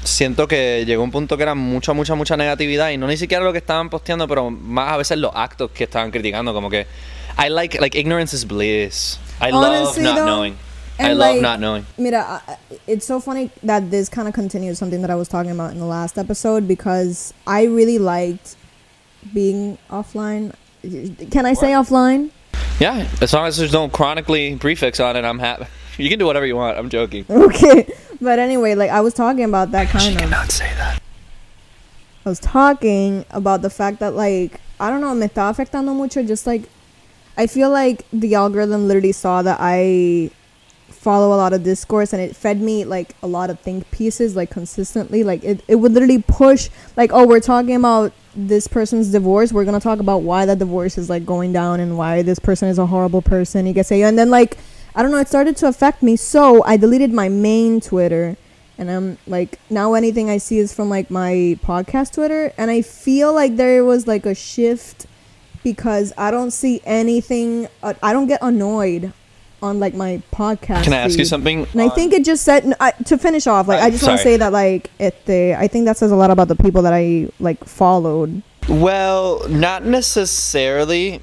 siento 0.07 0.47
que 0.47 0.85
llegó 0.85 1.03
un 1.03 1.11
punto 1.11 1.37
que 1.37 1.43
era 1.43 1.55
mucha, 1.55 1.93
mucha, 1.93 2.15
mucha 2.15 2.37
negatividad 2.37 2.89
y 2.91 2.97
no 2.97 3.07
ni 3.07 3.17
siquiera 3.17 3.43
lo 3.43 3.51
que 3.51 3.59
estaban 3.59 3.89
posteando, 3.89 4.27
pero 4.27 4.49
más 4.49 4.93
a 4.93 4.97
veces 4.97 5.17
los 5.17 5.31
actos 5.35 5.71
que 5.71 5.83
estaban 5.83 6.11
criticando, 6.11 6.53
como 6.53 6.69
que 6.69 6.87
I 7.37 7.49
like, 7.49 7.79
like 7.79 7.97
ignorance 7.97 8.35
is 8.35 8.45
bliss. 8.45 9.19
I 9.39 9.51
love 9.51 9.65
Honestly, 9.65 10.03
not 10.03 10.15
though, 10.15 10.25
knowing. 10.25 10.57
I 10.99 11.13
love 11.13 11.35
like, 11.35 11.41
not 11.41 11.59
knowing. 11.59 11.85
Mira, 11.97 12.41
it's 12.87 13.05
so 13.05 13.19
funny 13.19 13.51
that 13.63 13.91
this 13.91 14.09
kind 14.09 14.27
of 14.27 14.33
continues 14.33 14.79
something 14.79 15.01
that 15.01 15.11
I 15.11 15.15
was 15.15 15.27
talking 15.27 15.51
about 15.51 15.71
in 15.71 15.79
the 15.79 15.85
last 15.85 16.17
episode 16.17 16.67
because 16.67 17.33
I 17.45 17.65
really 17.65 17.99
liked 17.99 18.55
being 19.33 19.77
offline. 19.89 20.53
Can 21.29 21.45
I 21.45 21.53
say 21.53 21.71
offline? 21.73 22.31
Yeah, 22.79 23.07
as 23.21 23.33
long 23.33 23.45
as 23.45 23.57
there's 23.57 23.73
no 23.73 23.89
chronically 23.89 24.55
prefix 24.55 24.99
on 24.99 25.15
it, 25.15 25.25
I'm 25.25 25.39
happy. 25.39 25.65
You 25.97 26.09
can 26.09 26.19
do 26.19 26.25
whatever 26.25 26.45
you 26.45 26.55
want. 26.55 26.77
I'm 26.77 26.89
joking. 26.89 27.25
Okay. 27.47 27.91
But 28.19 28.39
anyway, 28.39 28.75
like 28.75 28.89
I 28.89 29.01
was 29.01 29.13
talking 29.13 29.43
about 29.43 29.71
that 29.71 29.89
kind 29.89 30.15
of. 30.15 30.21
cannot 30.21 30.51
say 30.51 30.71
that. 30.75 31.01
I 32.25 32.29
was 32.29 32.39
talking 32.39 33.25
about 33.29 33.61
the 33.61 33.69
fact 33.69 33.99
that 33.99 34.13
like 34.15 34.59
I 34.79 34.89
don't 34.89 35.01
know, 35.01 35.13
me 35.13 35.27
está 35.27 35.53
afectando 35.53 35.95
mucho. 35.95 36.23
Just 36.23 36.47
like 36.47 36.63
I 37.37 37.47
feel 37.47 37.69
like 37.69 38.05
the 38.11 38.35
algorithm 38.35 38.87
literally 38.87 39.11
saw 39.11 39.41
that 39.43 39.57
I 39.59 40.31
follow 40.89 41.35
a 41.35 41.37
lot 41.37 41.53
of 41.53 41.63
discourse 41.63 42.11
and 42.11 42.21
it 42.21 42.35
fed 42.35 42.59
me 42.59 42.83
like 42.83 43.15
a 43.21 43.27
lot 43.27 43.49
of 43.49 43.59
think 43.59 43.89
pieces 43.91 44.35
like 44.35 44.49
consistently. 44.49 45.23
Like 45.23 45.43
it, 45.43 45.63
it 45.67 45.75
would 45.75 45.93
literally 45.93 46.21
push 46.21 46.69
like 46.95 47.11
oh 47.13 47.25
we're 47.25 47.39
talking 47.39 47.75
about 47.75 48.13
this 48.35 48.67
person's 48.67 49.11
divorce. 49.11 49.53
We're 49.53 49.65
gonna 49.65 49.79
talk 49.79 49.99
about 49.99 50.23
why 50.23 50.45
that 50.45 50.59
divorce 50.59 50.97
is 50.97 51.09
like 51.09 51.25
going 51.25 51.53
down 51.53 51.79
and 51.79 51.97
why 51.97 52.23
this 52.23 52.39
person 52.39 52.67
is 52.67 52.79
a 52.79 52.87
horrible 52.87 53.21
person. 53.21 53.67
You 53.67 53.73
can 53.75 53.83
say 53.83 54.01
and 54.01 54.17
then 54.17 54.31
like 54.31 54.57
I 54.97 55.03
don't 55.03 55.11
know. 55.11 55.19
It 55.19 55.27
started 55.27 55.55
to 55.57 55.67
affect 55.67 56.01
me, 56.01 56.15
so 56.15 56.63
I 56.63 56.75
deleted 56.75 57.13
my 57.13 57.29
main 57.29 57.79
Twitter 57.79 58.35
and 58.79 58.89
I'm 58.91 59.17
like 59.27 59.59
now 59.69 59.93
anything 59.93 60.29
I 60.29 60.37
see 60.39 60.57
is 60.57 60.73
from 60.73 60.89
like 60.89 61.09
my 61.11 61.57
podcast 61.63 62.13
Twitter 62.13 62.51
and 62.57 62.69
I 62.71 62.81
feel 62.81 63.31
like 63.33 63.55
there 63.57 63.83
was 63.85 64.07
like 64.07 64.25
a 64.25 64.35
shift 64.35 65.05
because 65.63 66.13
I 66.17 66.29
don't 66.31 66.51
see 66.51 66.81
anything 66.85 67.67
uh, 67.81 67.93
I 68.03 68.13
don't 68.13 68.27
get 68.27 68.39
annoyed 68.41 69.13
on 69.63 69.79
like 69.79 69.95
my 69.95 70.21
podcast 70.31 70.83
Can 70.83 70.93
I 70.93 70.97
ask 70.97 71.17
you 71.17 71.25
something? 71.25 71.65
and 71.73 71.81
I 71.81 71.89
think 71.89 72.13
it 72.13 72.23
just 72.23 72.43
said 72.43 72.71
I, 72.79 72.91
to 73.05 73.17
finish 73.17 73.47
off 73.47 73.67
like 73.67 73.81
I 73.81 73.87
Uh, 73.87 73.89
just 73.89 74.03
want 74.05 74.17
to 74.19 74.23
say 74.23 74.37
that 74.37 74.51
like 74.53 74.91
este, 74.99 75.55
I 75.57 75.67
think 75.67 75.85
that 75.85 75.97
says 75.97 76.11
a 76.11 76.15
lot 76.15 76.29
about 76.29 76.47
the 76.47 76.55
people 76.55 76.83
that 76.83 76.93
I 76.93 77.29
like 77.39 77.63
followed 77.65 78.43
Well, 78.69 79.47
not 79.49 79.85
necessarily. 79.85 81.21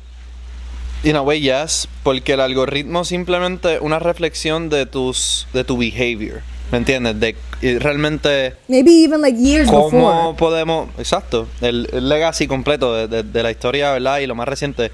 In 1.05 1.17
a 1.17 1.23
way, 1.23 1.41
yes, 1.41 1.87
porque 2.03 2.33
el 2.33 2.41
algoritmo 2.41 3.05
simplemente 3.05 3.79
una 3.81 3.99
reflexión 3.99 4.71
de 4.71 4.87
tus 4.87 5.47
de 5.53 5.63
tu 5.63 5.77
behavior, 5.77 6.41
¿me 6.73 6.79
entiendes? 6.79 7.21
De 7.21 7.37
realmente 7.79 8.55
maybe 8.69 9.05
even 9.05 9.21
like 9.21 9.39
years 9.39 9.69
cómo 9.69 9.91
before 10.33 10.37
podemos, 10.39 10.89
exacto, 10.99 11.47
el, 11.61 11.89
el 11.93 12.09
legacy 12.09 12.47
completo 12.47 12.95
de, 12.95 13.07
de- 13.09 13.23
de 13.23 13.43
la 13.43 13.51
historia, 13.51 13.93
¿verdad? 13.93 14.19
Y 14.21 14.27
lo 14.27 14.35
más 14.35 14.49
reciente. 14.49 14.91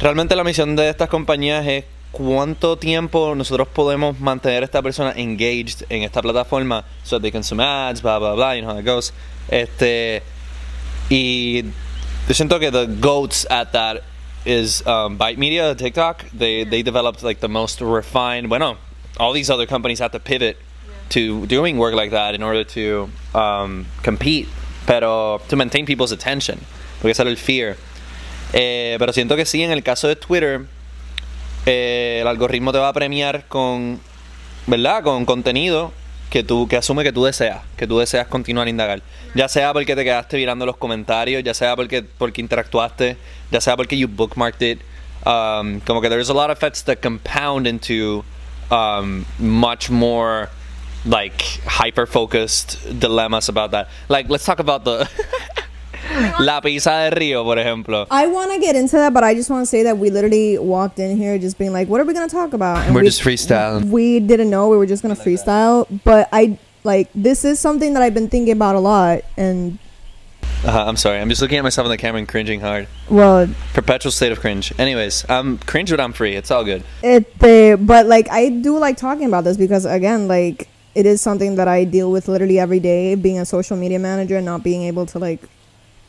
Realmente 0.00 0.34
la 0.34 0.42
misión 0.42 0.74
de 0.74 0.88
estas 0.88 1.08
compañías 1.08 1.64
es 1.68 1.84
cuánto 2.10 2.76
tiempo 2.76 3.34
nosotros 3.36 3.68
podemos 3.68 4.18
mantener 4.18 4.62
a 4.62 4.66
esta 4.66 4.82
persona 4.82 5.12
engaged 5.16 5.84
en 5.88 6.02
esta 6.02 6.20
plataforma 6.20 6.84
so 7.04 7.16
that 7.16 7.22
they 7.22 7.30
consume 7.30 7.62
ads, 7.62 8.02
blah, 8.02 8.18
blah, 8.18 8.34
blah, 8.34 8.54
you 8.56 8.62
know 8.62 8.72
how 8.74 8.78
it 8.80 8.84
goes. 8.86 9.12
Este, 9.48 10.20
y 11.08 11.62
yo 12.28 12.34
siento 12.34 12.58
que 12.58 12.72
the 12.72 12.86
goats 13.00 13.46
at 13.50 13.70
that 13.70 13.98
is 14.44 14.86
um, 14.86 15.18
Byte 15.18 15.38
Media, 15.38 15.74
TikTok. 15.74 16.24
They 16.30 16.64
they 16.64 16.82
developed 16.82 17.22
like 17.22 17.40
the 17.40 17.48
most 17.48 17.80
refined. 17.80 18.48
Bueno, 18.48 18.76
all 19.18 19.32
these 19.32 19.50
other 19.50 19.66
companies 19.66 19.98
have 20.00 20.12
to 20.12 20.20
pivot 20.20 20.56
to 21.10 21.46
doing 21.46 21.78
work 21.78 21.94
like 21.94 22.10
that 22.10 22.34
in 22.34 22.42
order 22.42 22.64
to 22.64 23.08
um, 23.34 23.86
compete, 24.02 24.48
pero 24.86 25.40
to 25.48 25.56
maintain 25.56 25.86
people's 25.86 26.12
attention, 26.12 26.58
porque 27.00 27.18
era 27.18 27.28
el 27.28 27.36
fear. 27.36 27.76
Eh, 28.52 28.96
pero 28.98 29.12
siento 29.12 29.36
que 29.36 29.44
sí, 29.44 29.62
en 29.62 29.72
el 29.72 29.82
caso 29.82 30.06
de 30.06 30.16
Twitter, 30.16 30.66
eh, 31.66 32.18
el 32.20 32.28
algoritmo 32.28 32.72
te 32.72 32.78
va 32.78 32.88
a 32.88 32.92
premiar 32.92 33.46
con, 33.48 34.00
¿verdad? 34.66 35.02
Con 35.02 35.24
contenido 35.24 35.92
que 36.30 36.42
tú 36.42 36.66
que 36.68 36.76
asume 36.76 37.04
que 37.04 37.12
tú 37.12 37.24
deseas, 37.24 37.62
que 37.76 37.86
tú 37.86 37.98
deseas 37.98 38.26
continuar 38.26 38.68
indagar. 38.68 39.02
Ya 39.34 39.48
sea 39.48 39.72
porque 39.72 39.94
te 39.94 40.04
quedaste 40.04 40.36
mirando 40.36 40.66
los 40.66 40.76
comentarios, 40.76 41.42
ya 41.42 41.54
sea 41.54 41.76
porque 41.76 42.02
porque 42.02 42.40
interactuaste, 42.40 43.16
ya 43.50 43.60
sea 43.60 43.76
porque 43.76 43.96
you 43.96 44.08
bookmarked 44.08 44.62
it. 44.62 44.80
Um, 45.26 45.80
como 45.80 46.00
que 46.00 46.08
there's 46.10 46.28
a 46.28 46.34
lot 46.34 46.50
of 46.50 46.58
effects 46.58 46.82
that 46.84 47.00
compound 47.00 47.66
into 47.66 48.24
um, 48.70 49.24
much 49.38 49.90
more 49.90 50.50
like 51.06 51.42
hyper 51.66 52.06
focused 52.06 52.78
dilemmas 52.98 53.48
about 53.48 53.70
that. 53.72 53.88
Like 54.08 54.28
let's 54.28 54.44
talk 54.44 54.58
about 54.58 54.84
the 54.84 55.08
La 56.40 56.60
pizza 56.60 56.90
de 56.90 57.10
Río, 57.10 57.44
por 57.44 57.58
ejemplo. 57.58 58.06
I 58.10 58.26
want 58.26 58.52
to 58.52 58.58
get 58.60 58.76
into 58.76 58.96
that, 58.96 59.12
but 59.12 59.24
I 59.24 59.34
just 59.34 59.50
want 59.50 59.62
to 59.62 59.66
say 59.66 59.82
that 59.84 59.98
we 59.98 60.10
literally 60.10 60.58
walked 60.58 60.98
in 60.98 61.16
here 61.16 61.38
just 61.38 61.58
being 61.58 61.72
like, 61.72 61.88
"What 61.88 62.00
are 62.00 62.04
we 62.04 62.14
gonna 62.14 62.28
talk 62.28 62.52
about?" 62.52 62.90
We're 62.92 63.00
we, 63.00 63.06
just 63.06 63.22
freestyling. 63.22 63.90
We 63.90 64.20
didn't 64.20 64.50
know 64.50 64.68
we 64.68 64.76
were 64.76 64.86
just 64.86 65.02
gonna 65.02 65.16
freestyle, 65.16 65.86
but 66.04 66.28
I 66.32 66.58
like 66.84 67.08
this 67.14 67.44
is 67.44 67.58
something 67.58 67.94
that 67.94 68.02
I've 68.02 68.14
been 68.14 68.28
thinking 68.28 68.52
about 68.52 68.76
a 68.76 68.80
lot, 68.80 69.22
and 69.36 69.78
Uh, 70.64 70.84
I'm 70.86 70.96
sorry. 70.96 71.20
I'm 71.20 71.28
just 71.28 71.42
looking 71.42 71.58
at 71.58 71.62
myself 71.64 71.84
on 71.84 71.90
the 71.90 71.98
camera 71.98 72.18
and 72.20 72.28
cringing 72.28 72.60
hard. 72.60 72.88
well, 73.10 73.46
Perpetual 73.74 74.10
state 74.10 74.32
of 74.32 74.40
cringe. 74.40 74.72
Anyways, 74.78 75.26
I'm 75.28 75.58
cringe 75.58 75.90
when 75.90 76.00
I'm 76.00 76.14
free. 76.14 76.36
It's 76.36 76.50
all 76.50 76.64
good. 76.64 76.82
it 77.02 77.38
the 77.38 77.76
but 77.80 78.06
like 78.06 78.30
I 78.30 78.48
do 78.48 78.78
like 78.78 78.96
talking 78.96 79.26
about 79.26 79.44
this 79.44 79.56
because 79.58 79.84
again, 79.84 80.26
like 80.26 80.68
it 80.94 81.04
is 81.06 81.20
something 81.20 81.56
that 81.56 81.68
I 81.68 81.84
deal 81.84 82.10
with 82.10 82.28
literally 82.28 82.58
every 82.58 82.80
day, 82.80 83.14
being 83.14 83.38
a 83.38 83.44
social 83.44 83.76
media 83.76 83.98
manager 83.98 84.36
and 84.36 84.46
not 84.46 84.62
being 84.62 84.84
able 84.84 85.04
to 85.06 85.18
like 85.18 85.40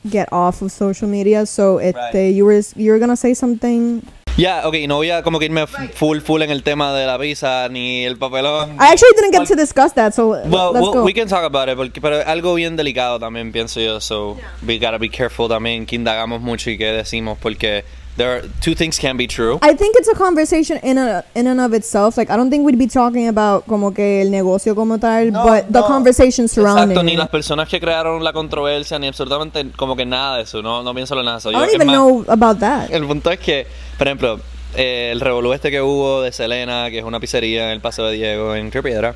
get 0.10 0.32
off 0.32 0.62
of 0.62 0.72
social 0.72 1.08
media. 1.08 1.46
So 1.46 1.78
it 1.78 1.96
Right. 1.96 2.12
the, 2.14 2.30
you 2.32 2.46
were 2.46 2.62
you 2.76 2.92
were 2.92 3.00
gonna 3.00 3.18
say 3.18 3.34
something. 3.34 4.06
Ya, 4.38 4.64
ok, 4.68 4.76
no 4.88 4.98
voy 4.98 5.12
a 5.12 5.24
como 5.24 5.40
que 5.40 5.46
irme 5.46 5.66
full 5.66 6.20
full 6.20 6.42
en 6.42 6.52
el 6.52 6.62
tema 6.62 6.94
de 6.94 7.06
la 7.06 7.18
pizza 7.18 7.70
ni 7.70 8.04
el 8.04 8.18
papelón. 8.18 8.72
I 8.72 8.92
actually 8.92 9.14
didn't 9.16 9.32
get 9.32 9.48
to 9.48 9.56
discuss 9.56 9.94
that, 9.94 10.14
so 10.14 10.30
Well, 10.30 10.74
let's 10.74 10.82
well, 10.82 10.94
go. 10.94 11.04
we 11.06 11.14
can 11.14 11.30
talk 11.30 11.46
about 11.46 11.70
it, 11.70 11.78
porque, 11.78 12.02
pero 12.02 12.22
algo 12.26 12.54
bien 12.56 12.76
delicado 12.76 13.18
también 13.18 13.54
pienso 13.54 13.80
yo, 13.80 14.02
so 14.02 14.38
we 14.68 14.78
gotta 14.78 14.98
be 14.98 15.10
careful 15.10 15.48
también 15.48 15.86
que 15.86 15.96
indagamos 15.96 16.42
mucho 16.42 16.70
y 16.70 16.78
que 16.78 16.92
decimos, 16.92 17.38
porque 17.42 17.86
there 18.18 18.30
are, 18.30 18.42
two 18.62 18.76
things 18.76 18.98
can 18.98 19.18
be 19.18 19.28
true. 19.28 19.58
I 19.62 19.74
think 19.74 19.96
it's 19.98 20.08
a 20.08 20.16
conversation 20.16 20.80
in 20.84 20.98
a, 20.98 21.24
in 21.36 21.48
and 21.48 21.60
of 21.60 21.74
itself. 21.74 22.18
Like 22.18 22.30
I 22.30 22.38
don't 22.38 22.50
think 22.50 22.66
we'd 22.66 22.78
be 22.78 22.88
talking 22.88 23.28
about 23.28 23.66
como 23.68 23.94
que 23.94 24.22
el 24.22 24.32
negocio 24.32 24.76
como 24.76 24.98
tal, 24.98 25.32
No, 25.32 25.44
but 25.44 25.72
the 25.72 25.82
conversation 25.82 26.48
surrounding 26.48 26.92
Exacto, 26.92 27.04
ni 27.04 27.16
las 27.16 27.30
personas 27.30 27.68
que 27.68 27.80
crearon 27.80 28.24
la 28.24 28.34
controversia, 28.34 29.00
ni 29.00 29.08
absolutamente 29.08 29.66
como 29.76 29.96
que 29.96 30.06
nada 30.06 30.38
de 30.38 30.44
eso, 30.44 30.62
no, 30.62 30.84
no 30.84 30.94
pienso 30.94 31.18
en 31.18 31.26
nada 31.26 31.38
de 31.38 31.40
eso. 31.40 31.52
I 31.52 31.54
don't 31.54 31.74
even 31.74 31.88
más, 31.88 31.96
know 31.96 32.26
about 32.28 32.60
that. 32.60 32.90
El 32.90 33.06
punto 33.06 33.32
es 33.32 33.40
que, 33.40 33.68
por 33.98 34.08
ejemplo, 34.08 34.40
eh, 34.76 35.10
el 35.12 35.22
revolú 35.22 35.54
este 35.54 35.72
que 35.72 35.82
hubo 35.82 36.22
de 36.22 36.32
Selena, 36.32 36.90
que 36.90 37.00
es 37.00 37.04
una 37.04 37.20
pizzería 37.20 37.66
en 37.66 37.72
el 37.72 37.82
Paso 37.82 38.06
de 38.06 38.16
Diego, 38.16 38.56
en 38.56 38.70
Piedra, 38.72 39.16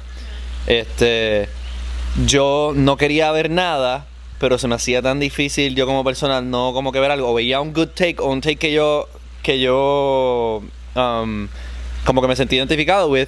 este, 0.68 1.50
yo 2.26 2.74
no 2.76 2.98
quería 2.98 3.32
ver 3.32 3.50
nada, 3.50 4.06
pero 4.40 4.58
se 4.58 4.68
me 4.68 4.76
hacía 4.76 5.02
tan 5.02 5.20
difícil 5.20 5.76
yo 5.76 5.86
como 5.86 6.04
persona 6.04 6.42
no 6.42 6.74
como 6.74 6.92
que 6.92 7.00
ver 7.00 7.12
algo. 7.12 7.34
Veía 7.34 7.60
un 7.60 7.74
good 7.74 7.90
take 7.90 8.18
o 8.20 8.28
un 8.28 8.42
take 8.42 8.56
que 8.56 8.72
yo, 8.72 9.08
que 9.44 9.60
yo, 9.60 10.64
um, 10.96 11.48
como 12.06 12.22
que 12.22 12.28
me 12.28 12.36
sentí 12.36 12.56
identificado 12.56 13.10
with. 13.10 13.28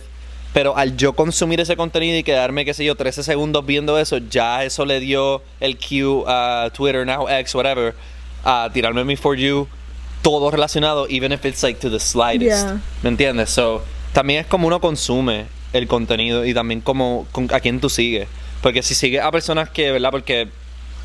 Pero 0.53 0.75
al 0.75 0.97
yo 0.97 1.13
consumir 1.13 1.61
ese 1.61 1.77
contenido 1.77 2.17
y 2.17 2.23
quedarme, 2.23 2.65
qué 2.65 2.73
sé 2.73 2.83
yo, 2.83 2.95
13 2.95 3.23
segundos 3.23 3.65
viendo 3.65 3.97
eso, 3.97 4.17
ya 4.17 4.65
eso 4.65 4.85
le 4.85 4.99
dio 4.99 5.41
el 5.61 5.77
cue 5.77 6.25
a 6.27 6.69
Twitter, 6.73 7.05
now 7.05 7.29
X, 7.29 7.55
whatever, 7.55 7.95
a 8.43 8.69
tirarme 8.73 9.05
mi 9.05 9.15
For 9.15 9.37
You, 9.37 9.69
todo 10.21 10.51
relacionado, 10.51 11.07
even 11.09 11.31
if 11.31 11.45
it's 11.45 11.63
like 11.63 11.79
to 11.79 11.89
the 11.89 11.99
slightest. 11.99 12.65
Yeah. 12.65 12.79
¿Me 13.03 13.09
entiendes? 13.09 13.49
So, 13.49 13.83
también 14.13 14.41
es 14.41 14.45
como 14.47 14.67
uno 14.67 14.79
consume 14.79 15.45
el 15.73 15.87
contenido 15.87 16.45
y 16.45 16.53
también 16.53 16.81
como 16.81 17.27
con- 17.31 17.53
a 17.53 17.59
quién 17.59 17.79
tú 17.79 17.89
sigues. 17.89 18.27
Porque 18.61 18.83
si 18.83 18.93
sigues 18.93 19.21
a 19.21 19.31
personas 19.31 19.69
que, 19.69 19.91
¿verdad? 19.91 20.11
Porque 20.11 20.47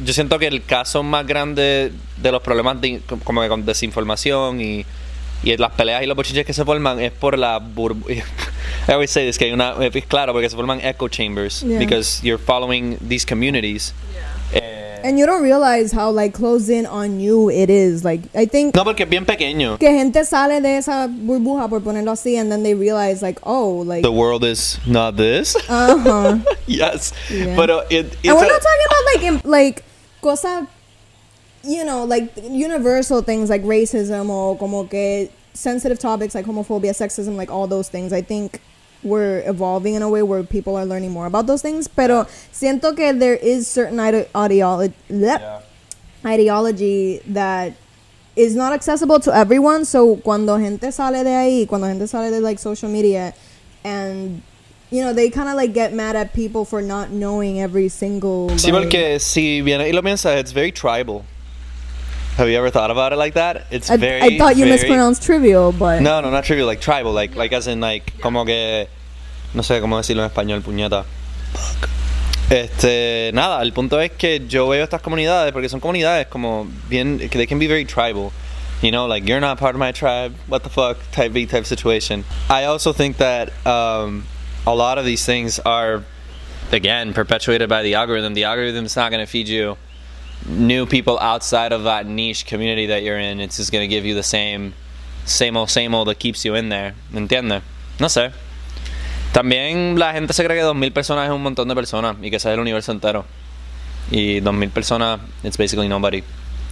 yo 0.04 0.12
siento 0.12 0.38
que 0.38 0.46
el 0.46 0.64
caso 0.64 1.02
más 1.02 1.26
grande 1.26 1.92
de 2.18 2.32
los 2.32 2.42
problemas 2.42 2.80
de, 2.80 3.00
como 3.24 3.40
que 3.40 3.48
con 3.48 3.64
desinformación 3.64 4.60
y, 4.60 4.84
y 5.42 5.56
las 5.56 5.70
peleas 5.72 6.02
y 6.02 6.06
los 6.06 6.16
bochinches 6.16 6.44
que 6.44 6.52
se 6.52 6.64
forman 6.64 7.00
es 7.00 7.12
por 7.12 7.38
la 7.38 7.58
burbuja. 7.58 8.12
I 8.88 8.92
always 8.92 9.10
say 9.10 9.26
this, 9.26 9.38
que 9.38 9.46
hay 9.46 9.52
una, 9.52 9.74
es 9.80 10.04
claro, 10.06 10.32
porque 10.34 10.50
se 10.50 10.56
forman 10.56 10.80
echo 10.84 11.08
chambers. 11.08 11.62
Yeah. 11.62 11.78
Because 11.78 12.20
you're 12.22 12.42
following 12.42 12.98
these 13.08 13.24
communities. 13.26 13.94
Eh, 14.52 14.85
And 15.06 15.20
you 15.20 15.24
don't 15.24 15.42
realize 15.42 15.92
how 15.92 16.10
like 16.10 16.34
closed 16.34 16.68
in 16.68 16.84
on 16.84 17.20
you 17.20 17.48
it 17.48 17.70
is. 17.70 18.04
Like 18.04 18.22
I 18.34 18.44
think 18.44 18.74
no, 18.74 18.82
porque 18.82 19.02
es 19.04 19.08
bien 19.08 19.24
pequeño. 19.24 19.78
que 19.78 19.88
gente 19.88 20.24
sale 20.24 20.60
de 20.60 20.78
esa 20.78 21.06
burbuja 21.08 21.68
por 21.68 21.80
ponerlo 21.80 22.10
así, 22.10 22.36
and 22.40 22.50
then 22.50 22.64
they 22.64 22.74
realize 22.74 23.22
like, 23.22 23.38
oh, 23.44 23.84
like, 23.86 24.02
The 24.02 24.10
world 24.10 24.42
is 24.42 24.80
not 24.84 25.16
this. 25.16 25.54
uh 25.68 25.96
huh. 25.96 26.38
yes. 26.66 27.12
Yeah. 27.30 27.54
But 27.54 27.70
uh, 27.70 27.84
it, 27.88 28.06
it's 28.06 28.26
and 28.26 28.36
we're 28.36 28.48
not 28.48 28.60
talking 28.60 28.86
about 28.88 29.04
like 29.14 29.22
im- 29.22 29.50
like 29.50 29.84
cosa, 30.22 30.66
you 31.62 31.84
know, 31.84 32.04
like 32.04 32.32
universal 32.42 33.22
things 33.22 33.48
like 33.48 33.62
racism 33.62 34.28
or 34.28 34.58
como 34.58 34.84
que 34.88 35.30
sensitive 35.54 36.00
topics 36.00 36.34
like 36.34 36.46
homophobia, 36.46 36.90
sexism, 36.90 37.36
like 37.36 37.50
all 37.50 37.68
those 37.68 37.88
things. 37.88 38.12
I 38.12 38.22
think 38.22 38.60
we're 39.06 39.42
evolving 39.48 39.94
in 39.94 40.02
a 40.02 40.08
way 40.08 40.22
where 40.22 40.42
people 40.42 40.76
are 40.76 40.84
learning 40.84 41.12
more 41.12 41.26
about 41.26 41.46
those 41.46 41.62
things. 41.62 41.88
Pero 41.88 42.26
siento 42.52 42.94
que 42.96 43.12
there 43.14 43.36
is 43.36 43.66
certain 43.68 43.98
ide- 44.00 44.28
ideology. 44.36 44.94
Yeah. 45.08 45.60
ideology 46.24 47.20
that 47.28 47.72
is 48.34 48.54
not 48.54 48.72
accessible 48.72 49.20
to 49.20 49.34
everyone. 49.34 49.84
So 49.84 50.16
cuando 50.16 50.58
gente 50.58 50.90
sale 50.92 51.22
de 51.24 51.30
ahí, 51.30 51.66
cuando 51.68 51.86
gente 51.86 52.06
sale 52.08 52.30
de 52.30 52.40
like 52.40 52.58
social 52.58 52.88
media, 52.90 53.32
and 53.84 54.42
you 54.90 55.02
know 55.02 55.12
they 55.12 55.30
kind 55.30 55.48
of 55.48 55.54
like 55.54 55.72
get 55.72 55.92
mad 55.94 56.16
at 56.16 56.32
people 56.34 56.64
for 56.64 56.82
not 56.82 57.10
knowing 57.10 57.60
every 57.60 57.88
single. 57.88 58.48
Sí, 58.50 58.72
like- 58.72 58.82
porque 58.90 59.20
si 59.20 59.60
viene 59.62 59.84
y 59.86 59.92
lo 59.92 60.02
piensas, 60.02 60.36
it's 60.38 60.52
very 60.52 60.72
tribal. 60.72 61.24
Have 62.36 62.50
you 62.50 62.58
ever 62.58 62.68
thought 62.68 62.90
about 62.90 63.14
it 63.14 63.16
like 63.16 63.32
that? 63.34 63.64
It's 63.70 63.88
I, 63.90 63.96
very. 63.96 64.20
I 64.20 64.36
thought 64.36 64.56
you 64.56 64.64
very- 64.66 64.76
mispronounced 64.76 65.22
trivial, 65.22 65.72
but 65.72 66.02
No, 66.02 66.20
no, 66.20 66.30
not 66.30 66.44
trivial, 66.44 66.66
like 66.66 66.82
tribal, 66.82 67.12
like, 67.12 67.34
like 67.34 67.52
as 67.54 67.66
in 67.66 67.80
like, 67.80 68.12
como 68.20 68.44
que, 68.44 68.88
no 69.54 69.62
sé 69.62 69.80
cómo 69.80 69.96
decirlo 69.96 70.22
en 70.22 70.30
español, 70.30 70.62
puñeta. 70.62 71.04
Este, 72.48 73.32
nada, 73.34 73.60
el 73.62 73.72
punto 73.72 74.00
es 74.00 74.12
que 74.12 74.46
yo 74.46 74.68
veo 74.68 74.84
estas 74.84 75.02
comunidades 75.02 75.52
porque 75.52 75.68
son 75.68 75.80
comunidades 75.80 76.28
como 76.28 76.68
bien, 76.88 77.18
que 77.18 77.38
they 77.38 77.46
can 77.46 77.58
be 77.58 77.66
very 77.66 77.84
tribal. 77.84 78.32
You 78.82 78.90
know, 78.90 79.06
like 79.06 79.26
you're 79.26 79.40
not 79.40 79.58
part 79.58 79.74
of 79.74 79.80
my 79.80 79.90
tribe, 79.90 80.34
what 80.46 80.62
the 80.62 80.68
fuck, 80.68 80.98
type 81.10 81.32
B 81.32 81.46
type 81.46 81.64
situation. 81.64 82.24
I 82.48 82.64
also 82.64 82.92
think 82.92 83.16
that 83.16 83.50
um, 83.66 84.26
a 84.66 84.74
lot 84.74 84.98
of 84.98 85.04
these 85.04 85.24
things 85.24 85.58
are, 85.60 86.04
again, 86.70 87.14
perpetuated 87.14 87.68
by 87.68 87.82
the 87.82 87.94
algorithm. 87.94 88.34
The 88.34 88.44
algorithm's 88.44 88.94
not 88.94 89.10
going 89.10 89.24
to 89.24 89.30
feed 89.30 89.48
you 89.48 89.76
new 90.46 90.86
people 90.86 91.18
outside 91.18 91.72
of 91.72 91.84
that 91.84 92.06
niche 92.06 92.46
community 92.46 92.86
that 92.86 93.02
you're 93.02 93.18
in. 93.18 93.40
It's 93.40 93.56
just 93.56 93.72
going 93.72 93.82
to 93.82 93.88
give 93.88 94.04
you 94.04 94.14
the 94.14 94.22
same, 94.22 94.74
same 95.24 95.56
old, 95.56 95.70
same 95.70 95.94
old 95.94 96.08
that 96.08 96.18
keeps 96.18 96.44
you 96.44 96.54
in 96.54 96.68
there. 96.68 96.94
¿Me 97.10 97.26
entiendes? 97.26 97.62
No 97.98 98.06
sé. 98.06 98.32
También 99.36 99.98
la 99.98 100.14
gente 100.14 100.32
se 100.32 100.42
cree 100.46 100.56
que 100.56 100.64
2.000 100.64 100.92
personas 100.94 101.26
es 101.26 101.30
un 101.30 101.42
montón 101.42 101.68
de 101.68 101.74
personas 101.74 102.16
y 102.22 102.30
que 102.30 102.36
ese 102.36 102.48
es 102.48 102.54
el 102.54 102.60
universo 102.60 102.90
entero. 102.90 103.26
Y 104.10 104.40
2.000 104.40 104.70
personas, 104.70 105.20
it's 105.44 105.58
basically 105.58 105.90
nobody. 105.90 106.22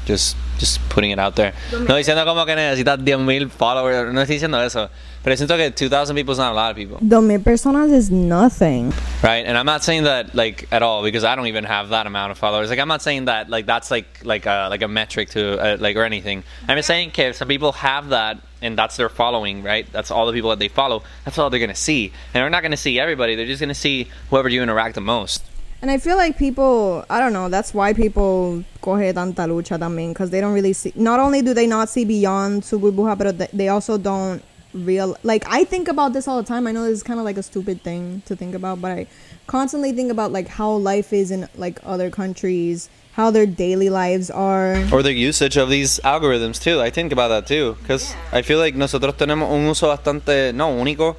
Just, 0.06 0.36
just 0.58 0.80
putting 0.90 1.10
it 1.10 1.18
out 1.18 1.34
there. 1.36 1.54
No 1.72 1.96
diciendo 1.96 2.24
como 2.24 2.44
que 2.44 2.54
necesitas 2.54 2.98
10.000 2.98 3.50
followers, 3.50 4.12
no 4.12 4.20
estoy 4.20 4.34
diciendo 4.36 4.60
eso. 4.64 4.90
Pero 5.22 5.34
siento 5.36 5.56
que 5.56 5.70
2,000 5.70 6.14
people 6.14 6.32
is 6.32 6.38
not 6.38 6.52
a 6.52 6.54
lot 6.54 6.70
of 6.70 6.76
people. 6.76 6.98
dos 7.00 7.22
mil 7.24 7.40
personas 7.40 7.90
is 7.90 8.10
nothing. 8.10 8.92
right 9.22 9.46
and 9.46 9.56
i'm 9.56 9.64
not 9.64 9.82
saying 9.82 10.04
that 10.04 10.34
like 10.34 10.68
at 10.70 10.82
all 10.82 11.02
because 11.02 11.24
i 11.24 11.34
don't 11.34 11.46
even 11.46 11.64
have 11.64 11.88
that 11.88 12.06
amount 12.06 12.30
of 12.30 12.36
followers 12.36 12.68
like 12.68 12.78
i'm 12.78 12.88
not 12.88 13.00
saying 13.00 13.24
that 13.24 13.48
like 13.48 13.64
that's 13.64 13.90
like 13.90 14.04
like 14.22 14.44
a 14.44 14.68
like 14.68 14.82
a 14.82 14.88
metric 14.88 15.30
to 15.30 15.58
uh, 15.58 15.76
like 15.80 15.96
or 15.96 16.04
anything 16.04 16.44
i'm 16.68 16.76
just 16.76 16.86
saying 16.88 17.08
okay, 17.08 17.28
if 17.28 17.36
some 17.36 17.48
people 17.48 17.72
have 17.72 18.10
that 18.10 18.36
and 18.60 18.76
that's 18.76 18.98
their 18.98 19.08
following 19.08 19.62
right 19.62 19.90
that's 19.92 20.10
all 20.10 20.26
the 20.26 20.32
people 20.34 20.50
that 20.50 20.58
they 20.58 20.68
follow 20.68 21.02
that's 21.24 21.38
all 21.38 21.48
they're 21.48 21.58
gonna 21.58 21.74
see 21.74 22.12
and 22.34 22.42
they're 22.42 22.50
not 22.50 22.62
gonna 22.62 22.76
see 22.76 23.00
everybody 23.00 23.34
they're 23.34 23.46
just 23.46 23.60
gonna 23.60 23.74
see 23.74 24.06
whoever 24.28 24.50
you 24.50 24.62
interact 24.62 24.94
the 24.94 25.00
most 25.00 25.42
And 25.84 25.90
I 25.90 25.98
feel 25.98 26.16
like 26.16 26.38
people, 26.38 27.04
I 27.10 27.20
don't 27.20 27.34
know, 27.34 27.50
that's 27.50 27.74
why 27.74 27.92
people 27.92 28.64
coge 28.80 29.12
tanta 29.12 29.42
lucha 29.42 29.78
también, 29.78 30.14
because 30.14 30.30
they 30.30 30.40
don't 30.40 30.54
really 30.54 30.72
see, 30.72 30.94
not 30.96 31.20
only 31.20 31.42
do 31.42 31.52
they 31.52 31.66
not 31.66 31.90
see 31.90 32.06
beyond 32.06 32.64
su 32.64 32.78
burbuja, 32.78 33.18
but 33.18 33.50
they 33.52 33.68
also 33.68 33.98
don't 33.98 34.42
real, 34.72 35.14
like, 35.24 35.44
I 35.46 35.64
think 35.64 35.88
about 35.88 36.14
this 36.14 36.26
all 36.26 36.38
the 36.38 36.48
time. 36.48 36.66
I 36.66 36.72
know 36.72 36.84
this 36.84 36.94
is 36.94 37.02
kind 37.02 37.20
of 37.20 37.26
like 37.26 37.36
a 37.36 37.42
stupid 37.42 37.82
thing 37.82 38.22
to 38.24 38.34
think 38.34 38.54
about, 38.54 38.80
but 38.80 38.92
I 38.92 39.06
constantly 39.46 39.92
think 39.92 40.10
about, 40.10 40.32
like, 40.32 40.48
how 40.48 40.72
life 40.72 41.12
is 41.12 41.30
in, 41.30 41.46
like, 41.54 41.80
other 41.84 42.08
countries, 42.08 42.88
how 43.12 43.30
their 43.30 43.44
daily 43.44 43.90
lives 43.90 44.30
are. 44.30 44.82
or 44.90 45.02
the 45.02 45.12
usage 45.12 45.58
of 45.58 45.68
these 45.68 46.00
algorithms 46.02 46.58
too 46.60 46.80
i 46.80 46.88
think 46.90 47.12
about 47.12 47.28
that 47.28 47.46
too 47.46 47.76
because 47.80 48.12
i 48.32 48.42
feel 48.42 48.58
like 48.58 48.74
nosotros 48.74 49.14
tenemos 49.14 49.48
un 49.50 49.68
uso 49.68 49.86
bastante 49.94 50.52
no 50.52 50.70
único 50.70 51.14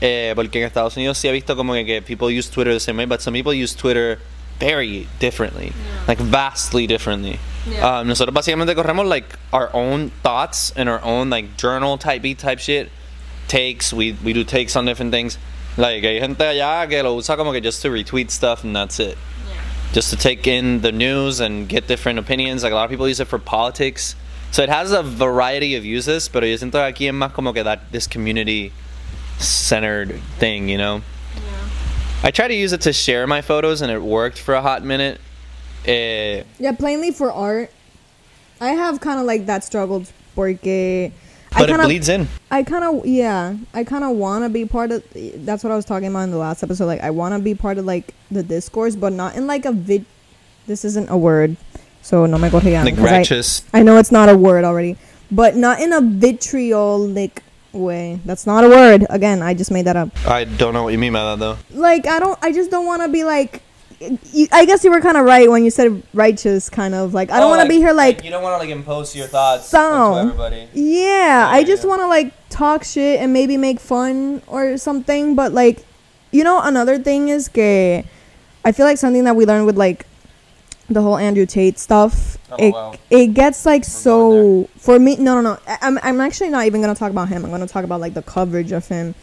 eh, 0.00 0.32
porque 0.34 0.58
en 0.58 0.64
Estados 0.64 0.96
Unidos 0.96 1.18
sí 1.18 1.28
he 1.28 1.32
visto 1.32 1.56
como 1.56 1.72
que, 1.74 1.84
que 1.84 2.02
people 2.02 2.28
use 2.28 2.50
Twitter 2.50 2.72
the 2.72 2.80
same 2.80 2.96
way 2.96 3.06
but 3.06 3.20
some 3.20 3.34
people 3.34 3.52
use 3.52 3.74
Twitter 3.74 4.18
very 4.58 5.06
differently 5.18 5.72
like 6.06 6.18
vastly 6.18 6.86
differently. 6.86 7.38
Um, 7.82 8.08
nosotros 8.08 8.34
básicamente 8.34 8.74
corremos 8.74 9.08
like 9.08 9.24
our 9.52 9.70
own 9.72 10.10
thoughts 10.22 10.72
and 10.76 10.88
our 10.88 11.02
own 11.02 11.30
like 11.30 11.56
journal 11.56 11.96
type 11.96 12.20
B 12.22 12.34
type 12.34 12.58
shit 12.58 12.90
takes 13.48 13.92
we, 13.92 14.12
we 14.24 14.32
do 14.32 14.44
takes 14.44 14.76
on 14.76 14.84
different 14.84 15.12
things. 15.12 15.38
Like 15.76 16.04
hay 16.04 16.20
gente 16.20 16.44
allá 16.44 16.88
que 16.88 17.02
lo 17.02 17.16
usa 17.16 17.36
como 17.36 17.52
que 17.52 17.60
just 17.60 17.82
to 17.82 17.88
retweet 17.88 18.30
stuff 18.30 18.64
and 18.64 18.76
that's 18.76 19.00
it. 19.00 19.16
Just 19.92 20.10
to 20.10 20.16
take 20.16 20.46
in 20.46 20.80
the 20.80 20.92
news 20.92 21.40
and 21.40 21.68
get 21.68 21.86
different 21.86 22.18
opinions. 22.18 22.62
Like 22.64 22.72
a 22.72 22.74
lot 22.74 22.84
of 22.84 22.90
people 22.90 23.08
use 23.08 23.20
it 23.20 23.28
for 23.28 23.38
politics. 23.38 24.16
So 24.50 24.62
it 24.62 24.68
has 24.68 24.92
a 24.92 25.02
variety 25.02 25.76
of 25.76 25.84
uses, 25.84 26.28
pero 26.28 26.46
yo 26.46 26.56
siento 26.56 26.72
que 26.72 26.92
aquí 26.92 27.08
es 27.08 27.14
más 27.14 27.32
como 27.32 27.52
que 27.52 27.62
that 27.64 27.90
this 27.92 28.06
community 28.06 28.72
centered 29.38 30.20
thing, 30.38 30.68
you 30.68 30.78
know. 30.78 31.02
I 32.22 32.30
tried 32.30 32.48
to 32.48 32.54
use 32.54 32.72
it 32.72 32.80
to 32.82 32.92
share 32.92 33.26
my 33.26 33.42
photos 33.42 33.82
and 33.82 33.92
it 33.92 34.00
worked 34.00 34.38
for 34.38 34.54
a 34.54 34.62
hot 34.62 34.82
minute. 34.82 35.20
Eh, 35.86 36.42
Yeah, 36.58 36.72
plainly 36.72 37.10
for 37.10 37.30
art. 37.30 37.70
I 38.60 38.70
have 38.70 39.00
kind 39.00 39.20
of 39.20 39.26
like 39.26 39.46
that 39.46 39.62
struggle 39.64 40.04
porque 40.34 41.12
I 41.52 41.58
but 41.58 41.68
it 41.68 41.72
kind 41.72 41.82
of 41.82 41.86
bleeds 41.86 42.08
in. 42.08 42.26
I 42.50 42.62
kind 42.62 42.82
of 42.84 43.04
yeah, 43.06 43.54
I 43.74 43.84
kind 43.84 44.04
of 44.04 44.16
want 44.16 44.44
to 44.44 44.48
be 44.48 44.64
part 44.64 44.90
of 44.90 45.02
that's 45.44 45.62
what 45.62 45.70
I 45.72 45.76
was 45.76 45.84
talking 45.84 46.08
about 46.08 46.20
in 46.20 46.30
the 46.30 46.38
last 46.38 46.62
episode 46.62 46.86
like 46.86 47.00
I 47.02 47.10
want 47.10 47.34
to 47.34 47.40
be 47.40 47.54
part 47.54 47.76
of 47.78 47.84
like 47.84 48.14
the 48.30 48.42
discourse 48.42 48.96
but 48.96 49.12
not 49.12 49.36
in 49.36 49.46
like 49.46 49.66
a 49.66 49.72
vid 49.72 50.06
This 50.66 50.84
isn't 50.86 51.10
a 51.10 51.16
word. 51.18 51.56
So 52.00 52.24
no 52.24 52.38
me 52.38 52.48
corrigan. 52.48 52.84
Like 52.86 52.96
'cause 52.96 53.04
I- 53.04 53.18
righteous. 53.18 53.62
I 53.74 53.82
know 53.82 53.98
it's 53.98 54.10
not 54.12 54.30
a 54.30 54.36
word 54.36 54.64
already, 54.64 54.96
but 55.30 55.56
not 55.56 55.80
in 55.80 55.92
a 55.92 56.00
vitriolic 56.00 57.42
way. 57.74 58.20
That's 58.24 58.46
not 58.46 58.64
a 58.64 58.68
word. 58.68 59.06
Again, 59.10 59.42
I 59.42 59.54
just 59.54 59.70
made 59.70 59.86
that 59.86 59.96
up. 59.96 60.10
I 60.26 60.44
don't 60.44 60.72
know 60.72 60.82
what 60.84 60.92
you 60.92 60.98
mean 60.98 61.12
by 61.12 61.22
that 61.24 61.38
though. 61.38 61.58
Like 61.70 62.06
I 62.06 62.18
don't. 62.18 62.38
I 62.42 62.52
just 62.52 62.70
don't 62.70 62.86
want 62.86 63.02
to 63.02 63.08
be 63.08 63.24
like. 63.24 63.62
You, 64.32 64.48
I 64.52 64.66
guess 64.66 64.84
you 64.84 64.90
were 64.90 65.00
kind 65.00 65.16
of 65.16 65.24
right 65.24 65.48
when 65.48 65.64
you 65.64 65.70
said 65.70 66.02
righteous, 66.12 66.68
kind 66.68 66.94
of 66.94 67.14
like 67.14 67.30
I 67.30 67.38
don't 67.38 67.46
oh, 67.46 67.56
want 67.56 67.62
to 67.62 67.68
be 67.68 67.76
here 67.76 67.92
like. 67.92 68.22
you 68.24 68.30
don't 68.30 68.42
want 68.42 68.54
to 68.54 68.58
like 68.58 68.68
impose 68.68 69.16
your 69.16 69.28
thoughts 69.28 69.68
So- 69.68 70.16
everybody. 70.16 70.68
Yeah, 70.74 71.48
I 71.50 71.64
just 71.64 71.84
yeah. 71.84 71.88
want 71.88 72.02
to 72.02 72.08
like 72.08 72.32
talk 72.50 72.84
shit 72.84 73.20
and 73.20 73.32
maybe 73.32 73.56
make 73.56 73.80
fun 73.80 74.42
or 74.46 74.76
something. 74.78 75.34
But 75.34 75.52
like, 75.52 75.86
you 76.32 76.44
know, 76.44 76.60
another 76.60 76.98
thing 76.98 77.28
is 77.28 77.48
que 77.48 78.04
I 78.64 78.72
feel 78.72 78.84
like 78.84 78.98
something 78.98 79.24
that 79.24 79.36
we 79.36 79.46
learned 79.46 79.66
with 79.66 79.78
like 79.78 80.06
the 80.88 81.02
whole 81.02 81.16
Andrew 81.16 81.46
Tate 81.46 81.78
stuff. 81.78 82.38
Oh, 82.50 82.56
it 82.58 82.72
wow. 82.72 82.94
it 83.10 83.34
gets 83.34 83.64
like 83.64 83.82
going 83.82 83.90
so 83.90 84.68
for 84.76 84.98
me. 84.98 85.16
No, 85.16 85.40
no, 85.40 85.40
no. 85.40 85.58
I- 85.66 85.78
I'm 85.82 85.98
I'm 86.02 86.20
actually 86.20 86.50
not 86.50 86.66
even 86.66 86.80
gonna 86.80 86.94
talk 86.94 87.10
about 87.10 87.28
him. 87.28 87.44
I'm 87.44 87.50
gonna 87.50 87.66
talk 87.66 87.84
about 87.84 88.00
like 88.00 88.14
the 88.14 88.22
coverage 88.22 88.72
of 88.72 88.86
him. 88.88 89.14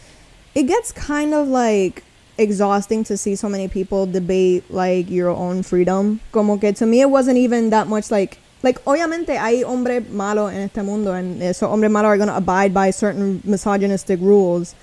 It 0.55 0.63
gets 0.63 0.91
kind 0.91 1.33
of 1.33 1.47
like 1.47 2.03
exhausting 2.37 3.03
to 3.05 3.17
see 3.17 3.35
so 3.35 3.47
many 3.47 3.67
people 3.67 4.05
debate 4.05 4.69
like 4.71 5.09
your 5.09 5.29
own 5.29 5.63
freedom. 5.63 6.19
Como 6.31 6.57
que 6.57 6.73
to 6.73 6.85
me 6.85 7.01
it 7.01 7.09
wasn't 7.09 7.37
even 7.37 7.69
that 7.69 7.87
much 7.87 8.11
like 8.11 8.39
like 8.63 8.83
obviamente 8.85 9.37
hay 9.37 9.63
hombre 9.63 10.01
malo 10.09 10.47
en 10.47 10.61
este 10.61 10.83
mundo 10.83 11.13
and 11.13 11.55
so 11.55 11.67
hombre 11.67 11.89
malo 11.89 12.07
are 12.07 12.17
gonna 12.17 12.35
abide 12.35 12.73
by 12.73 12.91
certain 12.91 13.41
misogynistic 13.43 14.19
rules. 14.21 14.75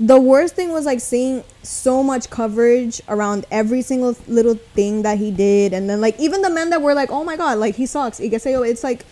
The 0.00 0.18
worst 0.18 0.56
thing 0.56 0.72
was 0.72 0.86
like 0.86 1.00
seeing 1.00 1.44
so 1.62 2.02
much 2.02 2.28
coverage 2.28 3.00
around 3.08 3.46
every 3.50 3.80
single 3.82 4.16
little 4.26 4.56
thing 4.74 5.02
that 5.02 5.18
he 5.18 5.30
did, 5.30 5.72
and 5.72 5.88
then 5.88 6.00
like 6.00 6.18
even 6.18 6.42
the 6.42 6.50
men 6.50 6.70
that 6.70 6.82
were 6.82 6.94
like, 6.94 7.10
"Oh 7.12 7.22
my 7.22 7.36
god, 7.36 7.58
like 7.58 7.76
he 7.76 7.86
sucks." 7.86 8.18
Y 8.18 8.28
qué 8.28 8.40
sé 8.42 8.52
yo, 8.52 8.62
It's 8.62 8.82
like 8.82 9.04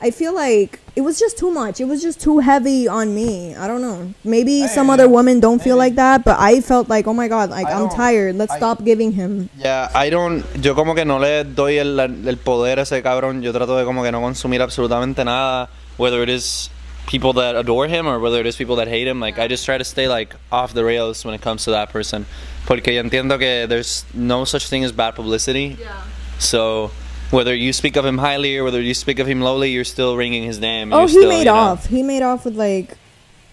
I 0.00 0.12
feel 0.12 0.32
like 0.32 0.78
it 0.94 1.00
was 1.00 1.18
just 1.18 1.38
too 1.38 1.50
much. 1.50 1.80
It 1.80 1.86
was 1.86 2.00
just 2.00 2.20
too 2.20 2.38
heavy 2.38 2.86
on 2.86 3.16
me. 3.16 3.56
I 3.56 3.66
don't 3.66 3.82
know. 3.82 4.14
Maybe 4.22 4.62
I 4.62 4.66
some 4.68 4.86
hear 4.86 4.94
other 4.94 5.08
women 5.08 5.40
don't 5.40 5.60
feel 5.60 5.76
like 5.76 5.96
that, 5.96 6.22
but 6.24 6.38
I 6.38 6.60
felt 6.60 6.88
like, 6.88 7.08
"Oh 7.08 7.14
my 7.14 7.26
god, 7.26 7.50
like 7.50 7.66
I 7.66 7.72
I'm 7.74 7.88
tired. 7.90 8.36
Let's 8.36 8.52
I- 8.52 8.58
stop 8.58 8.84
giving 8.84 9.10
him." 9.10 9.50
Yeah, 9.58 9.90
I 9.92 10.08
don't, 10.08 10.44
yo 10.62 10.74
como 10.76 10.94
que 10.94 11.04
no 11.04 11.18
le 11.18 11.42
doy 11.42 11.78
el, 11.78 11.98
el 11.98 12.36
poder 12.36 12.78
a 12.78 12.82
ese 12.82 13.02
cabrón, 13.02 13.42
yo 13.42 13.50
trato 13.52 13.76
de 13.76 13.84
como 13.84 14.04
que 14.04 14.12
no 14.12 14.20
consumir 14.20 14.62
absolutamente 14.62 15.24
nada, 15.24 15.68
whether 15.98 16.22
it 16.22 16.28
is 16.28 16.70
people 17.08 17.32
that 17.32 17.56
adore 17.56 17.88
him 17.88 18.06
or 18.06 18.20
whether 18.20 18.38
it 18.38 18.46
is 18.46 18.54
people 18.54 18.76
that 18.76 18.86
hate 18.86 19.08
him, 19.08 19.18
like 19.18 19.38
I 19.38 19.48
just 19.48 19.64
try 19.64 19.76
to 19.78 19.84
stay 19.84 20.06
like 20.08 20.34
off 20.52 20.72
the 20.74 20.84
rails 20.84 21.24
when 21.24 21.34
it 21.34 21.40
comes 21.40 21.64
to 21.64 21.70
that 21.72 21.88
person, 21.90 22.26
porque 22.66 22.84
entiendo 23.02 23.38
que 23.38 23.66
there's 23.66 24.04
no 24.14 24.44
such 24.44 24.68
thing 24.68 24.84
as 24.84 24.92
bad 24.92 25.14
publicity, 25.16 25.76
Yeah. 25.80 26.02
so 26.38 26.90
whether 27.30 27.54
you 27.54 27.72
speak 27.72 27.96
of 27.96 28.04
him 28.04 28.18
highly 28.18 28.56
or 28.58 28.64
whether 28.64 28.80
you 28.80 28.94
speak 28.94 29.18
of 29.18 29.26
him 29.26 29.40
lowly, 29.40 29.70
you're 29.70 29.84
still 29.84 30.16
ringing 30.16 30.44
his 30.44 30.58
name. 30.60 30.92
Oh, 30.92 31.00
You're 31.00 31.08
he 31.08 31.14
still, 31.14 31.28
made 31.28 31.38
you 31.40 31.44
know- 31.46 31.54
off. 31.54 31.86
He 31.86 32.02
made 32.02 32.22
off 32.22 32.44
with 32.44 32.56
like 32.56 32.96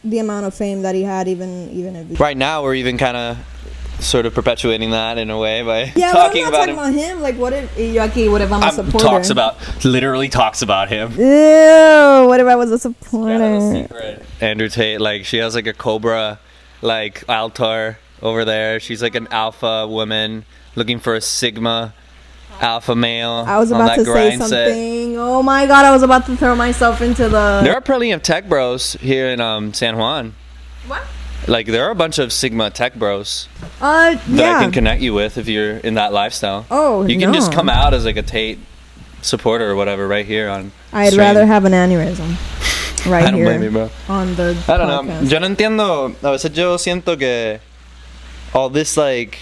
the 0.04 0.20
amount 0.20 0.46
of 0.46 0.54
fame 0.54 0.82
that 0.84 0.94
he 0.94 1.04
had, 1.04 1.28
even 1.28 1.70
even 1.72 1.96
if. 1.96 2.20
Right 2.20 2.38
now, 2.38 2.62
we're 2.62 2.76
even 2.76 2.98
kind 2.98 3.18
of 3.18 3.38
sort 4.00 4.26
of 4.26 4.34
perpetuating 4.34 4.92
that 4.92 5.18
in 5.18 5.30
a 5.30 5.38
way 5.38 5.62
by 5.64 5.92
Yeah, 5.96 6.12
talking 6.12 6.44
but 6.46 6.48
I'm 6.48 6.52
not 6.52 6.70
about 6.70 6.76
talking 6.76 6.76
him. 6.76 6.78
about 6.78 6.94
him. 6.94 7.22
Like, 7.22 7.36
what 7.38 7.54
if 7.54 7.78
yo 7.78 8.08
aquí? 8.08 8.30
What 8.32 8.42
if 8.42 8.52
I'm 8.52 8.62
a 8.62 8.66
Um, 8.68 8.72
supporter? 8.72 9.06
talks 9.08 9.30
about 9.30 9.58
literally 9.86 10.30
talks 10.30 10.62
about 10.62 10.90
him. 10.90 11.12
Ew! 11.12 12.28
What 12.28 12.40
if 12.40 12.48
I 12.48 12.56
was 12.56 12.70
a 12.70 12.72
Got 12.72 12.76
a 12.76 12.80
supporter? 12.80 13.72
secret. 13.72 14.26
Andrew 14.42 14.70
Tate, 14.70 15.00
like 15.02 15.26
she 15.26 15.38
has 15.38 15.56
like 15.56 15.68
a 15.68 15.74
cobra, 15.74 16.40
like 16.82 17.24
altar 17.30 17.98
over 18.22 18.46
there. 18.46 18.80
She's 18.80 19.02
like 19.02 19.16
an 19.16 19.28
alpha 19.32 19.88
woman 19.88 20.46
looking 20.76 21.00
for 21.00 21.16
a 21.16 21.22
sigma 21.22 21.94
alpha 22.62 22.96
male. 22.96 23.44
I 23.48 23.58
was 23.58 23.72
about 23.72 23.96
to 23.96 24.06
say 24.06 24.12
grind 24.12 24.42
set. 24.44 24.68
something. 24.70 25.18
Oh 25.18 25.42
my 25.44 25.66
god! 25.66 25.86
I 25.86 25.92
was 25.92 26.04
about 26.04 26.26
to 26.28 26.36
throw 26.38 26.56
myself 26.56 27.02
into 27.02 27.24
the. 27.30 27.62
There 27.64 27.74
are 27.74 27.82
plenty 27.82 28.12
of 28.12 28.22
tech 28.24 28.48
bros 28.50 28.94
here 28.94 29.28
in 29.30 29.40
um, 29.42 29.74
San 29.74 29.98
Juan. 29.98 30.36
What? 30.88 31.04
Like 31.48 31.68
there 31.68 31.86
are 31.86 31.92
a 31.92 31.96
bunch 31.96 32.18
of 32.18 32.34
sigma 32.34 32.72
tech 32.72 32.96
bros 32.96 33.48
Uh, 33.80 34.16
that 34.16 34.22
yeah. 34.28 34.58
I 34.58 34.64
can 34.64 34.72
connect 34.72 35.02
you 35.02 35.14
with 35.14 35.38
if 35.38 35.48
you're 35.48 35.78
in 35.78 35.94
that 35.96 36.12
lifestyle. 36.12 36.66
Oh, 36.72 37.06
you 37.06 37.20
can 37.20 37.34
just 37.34 37.52
come 37.52 37.70
out 37.70 37.94
as 37.94 38.04
like 38.06 38.18
a 38.18 38.24
Tate 38.24 38.58
supporter 39.22 39.70
or 39.70 39.76
whatever 39.76 40.08
right 40.08 40.26
here 40.26 40.50
on. 40.50 40.72
I'd 40.94 41.08
stream. 41.10 41.20
rather 41.22 41.46
have 41.46 41.66
an 41.66 41.74
aneurysm 41.74 42.36
right 43.12 43.24
I 43.26 43.32
don't 43.32 43.36
here 43.36 43.46
blame 43.46 43.64
you, 43.64 43.70
bro. 43.72 43.90
on 44.10 44.36
the. 44.36 44.58
I 44.68 44.78
don't 44.78 44.88
know. 45.08 45.22
Yo 45.22 45.40
no 45.40 45.48
entiendo. 45.48 46.16
A 46.24 46.32
veces 46.32 46.56
yo 46.58 46.78
siento 46.78 47.18
que 47.20 47.60
all 48.54 48.70
this 48.70 48.98
like 48.98 49.38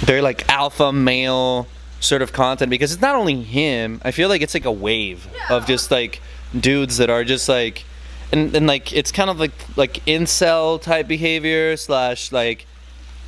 very 0.00 0.20
like 0.20 0.48
alpha 0.48 0.92
male 0.92 1.66
sort 2.00 2.22
of 2.22 2.32
content 2.32 2.70
because 2.70 2.92
it's 2.92 3.02
not 3.02 3.14
only 3.16 3.42
him. 3.42 4.00
I 4.04 4.10
feel 4.12 4.28
like 4.28 4.40
it's 4.42 4.54
like 4.54 4.64
a 4.66 4.72
wave 4.72 5.26
of 5.50 5.66
just 5.66 5.90
like 5.90 6.20
dudes 6.58 6.98
that 6.98 7.10
are 7.10 7.24
just 7.24 7.48
like 7.48 7.84
and, 8.32 8.54
and 8.54 8.66
like 8.66 8.92
it's 8.92 9.12
kind 9.12 9.30
of 9.30 9.38
like 9.38 9.52
like 9.76 10.04
incel 10.06 10.80
type 10.80 11.06
behavior 11.06 11.76
slash 11.76 12.32
like 12.32 12.66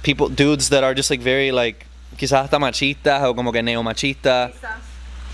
people 0.03 0.29
dudes 0.29 0.71
that 0.71 0.83
are 0.85 0.95
just 0.95 1.11
like 1.11 1.21
very 1.21 1.53
like 1.53 1.87
quizás 2.17 2.43
hasta 2.43 2.59
machistas 2.59 3.23
o 3.23 3.35
como 3.35 3.53
que 3.53 3.63
neo 3.63 3.83
machista 3.83 4.53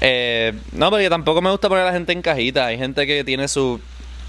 eh, 0.01 0.53
no, 0.73 0.99
yo 0.99 1.11
tampoco 1.11 1.43
me 1.43 1.51
gusta 1.51 1.69
poner 1.69 1.83
a 1.83 1.87
la 1.87 1.93
gente 1.93 2.13
en 2.13 2.23
cajita. 2.23 2.67
Hay 2.67 2.79
gente 2.79 3.07
que 3.07 3.23
tiene 3.23 3.49
su. 3.49 3.81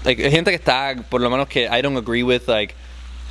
Like, 0.04 0.22
hay 0.24 0.30
gente 0.30 0.50
que 0.50 0.56
está, 0.56 0.94
por 1.08 1.20
lo 1.20 1.30
menos 1.30 1.48
que 1.48 1.66
I 1.66 1.80
don't 1.80 1.96
agree 1.96 2.22
with, 2.22 2.46
like. 2.48 2.74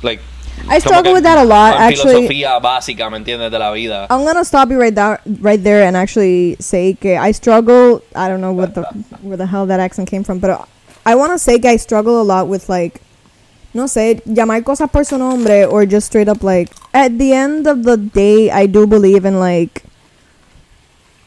like 0.02 0.20
I 0.68 0.80
struggle 0.80 1.12
with 1.12 1.22
that 1.22 1.38
a 1.38 1.44
lot, 1.44 1.74
actually. 1.78 2.26
filosofía 2.26 2.58
básica, 2.58 3.08
¿me 3.10 3.16
entiendes? 3.16 3.50
De 3.50 3.58
la 3.58 3.70
vida. 3.72 4.06
I'm 4.10 4.24
gonna 4.24 4.44
stop 4.44 4.70
you 4.70 4.78
right 4.78 4.94
there, 4.94 5.20
right 5.40 5.62
there, 5.62 5.86
and 5.86 5.96
actually 5.96 6.56
say 6.60 6.94
que 6.94 7.16
I 7.16 7.32
struggle. 7.32 8.02
I 8.14 8.28
don't 8.28 8.40
know 8.40 8.52
what 8.52 8.74
the 8.74 8.82
where 9.22 9.36
the 9.36 9.46
hell 9.46 9.66
that 9.66 9.80
accent 9.80 10.10
came 10.10 10.24
from, 10.24 10.40
but 10.40 10.68
I 11.04 11.14
want 11.14 11.32
to 11.32 11.38
say 11.38 11.58
I 11.64 11.76
struggle 11.76 12.20
a 12.20 12.22
lot 12.24 12.48
with 12.48 12.68
like, 12.68 13.00
no 13.74 13.84
sé, 13.84 14.22
llamar 14.26 14.62
cosas 14.62 14.90
por 14.92 15.04
su 15.04 15.18
nombre 15.18 15.64
or 15.64 15.86
just 15.86 16.06
straight 16.06 16.28
up 16.28 16.42
like. 16.42 16.70
At 16.94 17.18
the 17.18 17.32
end 17.32 17.66
of 17.66 17.84
the 17.84 17.96
day, 17.96 18.50
I 18.50 18.66
do 18.66 18.86
believe 18.86 19.24
in 19.24 19.38
like 19.40 19.82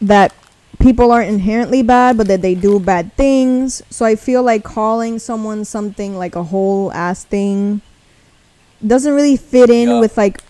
that 0.01 0.33
people 0.79 1.11
aren't 1.11 1.29
inherently 1.29 1.81
bad, 1.81 2.17
but 2.17 2.27
that 2.27 2.41
they 2.41 2.53
do 2.55 2.79
bad 2.79 3.13
things. 3.15 3.81
So 3.89 4.05
I 4.05 4.15
feel 4.15 4.43
like 4.43 4.63
calling 4.63 5.19
someone 5.19 5.65
something 5.65 6.17
like 6.17 6.35
a 6.35 6.43
whole 6.43 6.91
ass 6.93 7.23
thing 7.23 7.81
doesn't 8.85 9.13
really 9.13 9.37
fit 9.37 9.69
in 9.69 9.89
Yeah. 9.89 9.99
with 9.99 10.17
like 10.17 10.41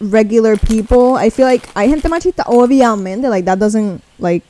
regular 0.00 0.56
people. 0.56 1.14
I 1.14 1.30
feel 1.30 1.46
like 1.46 1.66
hay 1.74 1.88
gente 1.88 2.08
machista 2.08 2.44
obviamente 2.46 3.28
like 3.28 3.44
that 3.44 3.58
doesn't 3.58 4.02
like 4.18 4.42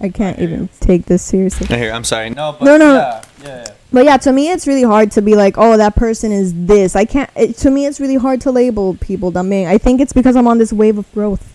I 0.00 0.08
can't 0.08 0.38
I 0.38 0.42
even 0.42 0.68
take 0.80 1.06
this 1.06 1.22
seriously. 1.22 1.66
Here, 1.68 1.92
I'm 1.92 2.04
sorry. 2.04 2.30
No, 2.30 2.56
but 2.58 2.64
No, 2.64 2.76
no. 2.76 2.94
Yeah, 2.94 3.22
yeah, 3.42 3.48
yeah. 3.66 3.72
But 3.92 4.04
yeah, 4.04 4.16
to 4.18 4.32
me 4.32 4.50
it's 4.50 4.66
really 4.66 4.82
hard 4.82 5.12
to 5.12 5.22
be 5.22 5.36
like, 5.36 5.54
"Oh, 5.56 5.76
that 5.76 5.94
person 5.94 6.32
is 6.32 6.52
this." 6.66 6.96
I 6.96 7.04
can't 7.04 7.30
it, 7.36 7.56
to 7.58 7.70
me 7.70 7.86
it's 7.86 8.00
really 8.00 8.16
hard 8.16 8.40
to 8.42 8.50
label 8.50 8.94
people 9.00 9.30
también. 9.30 9.66
I 9.68 9.78
think 9.78 10.00
it's 10.00 10.12
because 10.12 10.34
I'm 10.34 10.48
on 10.48 10.58
this 10.58 10.72
wave 10.72 10.98
of 10.98 11.06
growth. 11.14 11.52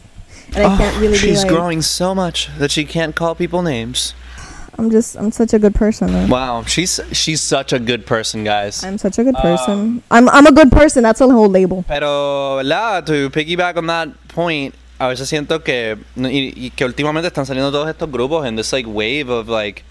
And 0.55 0.65
I 0.65 0.77
can't 0.77 0.95
really 0.97 1.09
be 1.13 1.17
Oh, 1.17 1.17
she's 1.17 1.43
like 1.43 1.51
growing 1.51 1.81
so 1.81 2.15
much 2.15 2.49
that 2.57 2.71
she 2.71 2.85
can't 2.85 3.13
call 3.13 3.35
people 3.35 3.61
names. 3.61 4.13
I'm 4.79 4.89
just 4.89 5.17
I'm 5.17 5.31
such 5.33 5.53
a 5.53 5.59
good 5.59 5.75
person. 5.75 6.07
though. 6.13 6.27
Wow, 6.27 6.63
she's 6.63 7.01
she's 7.11 7.41
such 7.41 7.73
a 7.73 7.79
good 7.79 8.05
person, 8.05 8.45
guys. 8.45 8.81
I'm 8.85 8.97
such 8.97 9.19
a 9.19 9.23
good 9.25 9.35
Um, 9.35 9.41
person. 9.41 10.03
I'm 10.09 10.29
I'm 10.29 10.47
a 10.47 10.53
good 10.53 10.71
person. 10.71 11.03
That's 11.03 11.19
a 11.19 11.27
whole 11.27 11.49
label. 11.49 11.83
Pero, 11.85 12.55
¿verdad? 12.63 13.05
To 13.07 13.29
piggyback 13.29 13.75
on 13.75 13.87
that 13.87 14.07
point, 14.29 14.73
a 14.99 15.07
veces 15.07 15.29
siento 15.29 15.63
que 15.63 15.97
y, 16.17 16.53
y 16.67 16.69
que 16.71 16.85
últimamente 16.85 17.27
están 17.27 17.45
saliendo 17.45 17.71
todos 17.71 17.89
estos 17.89 18.11
grupos 18.11 18.45
en 18.45 18.55
this 18.57 18.71
like 18.73 18.87
wave 18.87 19.29
of 19.29 19.47
like 19.47 19.83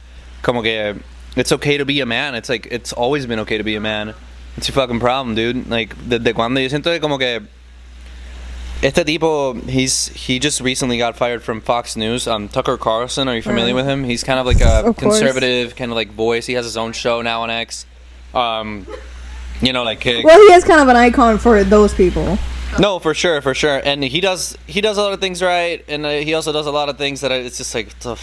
como 0.42 0.62
que 0.62 0.94
it's 1.37 1.51
okay 1.53 1.79
to 1.79 1.85
be 1.85 2.01
a 2.01 2.07
man. 2.07 2.35
It's 2.35 2.49
like 2.49 2.68
it's 2.71 2.92
always 2.92 3.27
been 3.27 3.38
okay 3.40 3.59
to 3.59 3.64
be 3.64 3.75
a 3.77 3.81
man. 3.81 4.14
It's 4.57 4.68
your 4.68 4.75
fucking 4.75 5.01
problem, 5.01 5.35
dude. 5.35 5.68
Like 5.71 5.94
desde 6.09 6.35
cuando 6.35 6.61
yo 6.61 6.68
siento 6.68 6.90
que 6.92 7.01
como 7.01 7.16
que 7.18 7.40
este 8.83 9.05
tipo 9.05 9.55
he's 9.68 10.09
he 10.14 10.38
just 10.38 10.61
recently 10.61 10.99
got 10.99 11.16
fired 11.16 11.42
from 11.42 11.61
Fox 11.61 11.97
News. 11.97 12.27
Um 12.29 12.49
Tucker 12.49 12.77
Carlson, 12.77 13.29
are 13.29 13.35
you 13.37 13.42
familiar 13.42 13.73
Mm. 13.73 13.77
with 13.77 13.87
him? 13.87 14.05
He's 14.05 14.23
kind 14.23 14.38
of 14.38 14.47
like 14.47 14.61
a 14.61 14.88
Of 14.88 14.97
conservative 14.97 15.75
kind 15.75 15.90
of 15.90 15.97
like 15.97 16.12
voice. 16.12 16.47
He 16.47 16.55
has 16.55 16.64
his 16.64 16.77
own 16.77 16.92
show 16.92 17.23
now 17.23 17.42
on 17.42 17.51
X. 17.51 17.87
Um 18.35 18.87
you 19.62 19.73
know 19.73 19.83
like 19.85 20.05
Well, 20.05 20.38
he 20.38 20.53
is 20.55 20.64
kind 20.64 20.81
of 20.81 20.88
an 20.88 20.97
icon 20.97 21.38
for 21.38 21.64
those 21.64 21.92
people. 21.94 22.38
No, 22.79 22.99
for 22.99 23.15
sure, 23.15 23.41
for 23.43 23.55
sure, 23.55 23.81
and 23.85 24.03
he 24.05 24.21
does 24.21 24.57
he 24.67 24.81
does 24.81 24.99
a 24.99 25.03
lot 25.03 25.13
of 25.13 25.21
things 25.21 25.43
right, 25.43 25.85
and 25.89 26.05
uh, 26.07 26.11
he 26.11 26.35
also 26.35 26.53
does 26.53 26.67
a 26.67 26.73
lot 26.73 26.89
of 26.89 26.99
things 26.99 27.21
that 27.23 27.33
I- 27.33 27.37
it's 27.37 27.59
just 27.59 27.75
like 27.75 27.89
ugh. 28.05 28.19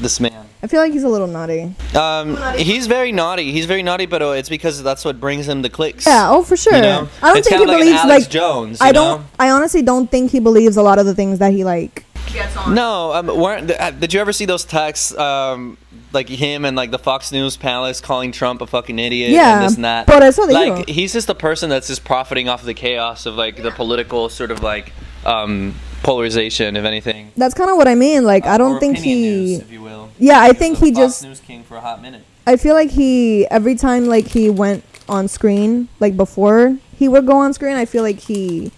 this 0.00 0.18
man. 0.20 0.46
I 0.62 0.66
feel 0.68 0.80
like 0.80 0.92
he's 0.92 1.04
a 1.04 1.08
little 1.08 1.26
naughty. 1.28 1.72
Um, 1.94 2.36
he's 2.56 2.86
very 2.86 3.12
naughty. 3.12 3.52
He's 3.52 3.66
very 3.66 3.82
naughty, 3.82 4.06
but 4.06 4.20
uh, 4.22 4.30
it's 4.30 4.48
because 4.48 4.82
that's 4.82 5.04
what 5.04 5.20
brings 5.20 5.46
him 5.48 5.62
the 5.62 5.70
clicks. 5.70 6.06
Yeah, 6.06 6.30
oh 6.30 6.42
for 6.42 6.56
sure. 6.56 6.74
You 6.74 6.82
know? 6.82 7.08
I 7.22 7.28
don't 7.28 7.38
It's 7.38 7.48
think 7.48 7.60
he 7.60 7.66
kinda 7.66 7.72
like 7.72 7.80
an 7.80 7.86
believes 7.86 8.00
Alex 8.04 8.24
like 8.24 8.30
Jones. 8.30 8.78
I 8.80 8.92
don't. 8.92 9.20
know? 9.20 9.26
I 9.38 9.50
honestly 9.50 9.82
don't 9.82 10.10
think 10.10 10.30
he 10.32 10.40
believes 10.40 10.76
a 10.76 10.82
lot 10.82 10.98
of 10.98 11.06
the 11.06 11.14
things 11.14 11.38
that 11.38 11.52
he 11.52 11.62
like. 11.64 12.04
Gets 12.32 12.56
on. 12.56 12.74
No, 12.74 13.12
um, 13.14 13.26
weren't, 13.28 13.70
uh, 13.70 13.92
did 13.92 14.12
you 14.12 14.20
ever 14.20 14.32
see 14.32 14.44
those 14.46 14.64
texts? 14.64 15.16
Um, 15.16 15.78
like 16.16 16.28
him 16.28 16.64
and 16.64 16.76
like 16.76 16.90
the 16.90 16.98
Fox 16.98 17.30
News 17.30 17.56
Palace 17.56 18.00
calling 18.00 18.32
Trump 18.32 18.60
a 18.60 18.66
fucking 18.66 18.98
idiot 18.98 19.30
Yeah, 19.30 19.58
and 19.60 19.64
this 19.64 19.76
and 19.76 19.84
that. 19.84 20.06
por 20.08 20.20
eso 20.22 20.42
like 20.46 20.88
he's 20.88 21.12
just 21.12 21.28
a 21.28 21.34
person 21.34 21.70
that's 21.70 21.86
just 21.86 22.04
profiting 22.04 22.48
off 22.48 22.60
of 22.60 22.66
the 22.66 22.74
chaos 22.74 23.26
of 23.26 23.36
like 23.36 23.62
the 23.62 23.70
political 23.70 24.28
sort 24.28 24.50
of 24.50 24.62
like 24.62 24.92
um, 25.24 25.74
polarization, 26.02 26.76
if 26.76 26.84
anything. 26.84 27.32
That's 27.36 27.54
kind 27.54 27.70
of 27.70 27.76
what 27.76 27.88
I 27.88 27.94
mean. 27.94 28.24
Like 28.24 28.46
I 28.46 28.58
don't 28.58 28.80
think 28.80 28.98
he. 28.98 29.14
news, 29.22 29.60
if 29.60 29.70
you 29.70 29.82
will. 29.82 30.10
Yeah, 30.18 30.40
I 30.40 30.52
think 30.52 30.78
he 30.78 30.90
Fox 30.92 30.96
just. 30.98 31.22
News 31.24 31.40
king 31.40 31.62
for 31.64 31.76
a 31.76 31.80
hot 31.80 32.00
minute. 32.00 32.22
I 32.46 32.56
feel 32.56 32.74
like 32.74 32.90
he 32.90 33.46
every 33.48 33.74
time 33.74 34.06
like 34.06 34.28
he 34.28 34.48
went 34.50 34.84
on 35.08 35.28
screen 35.28 35.88
like 36.00 36.16
before 36.16 36.78
he 36.96 37.08
would 37.08 37.26
go 37.26 37.36
on 37.36 37.52
screen. 37.52 37.76
I 37.76 37.84
feel 37.84 38.02
like 38.02 38.20
he. 38.20 38.72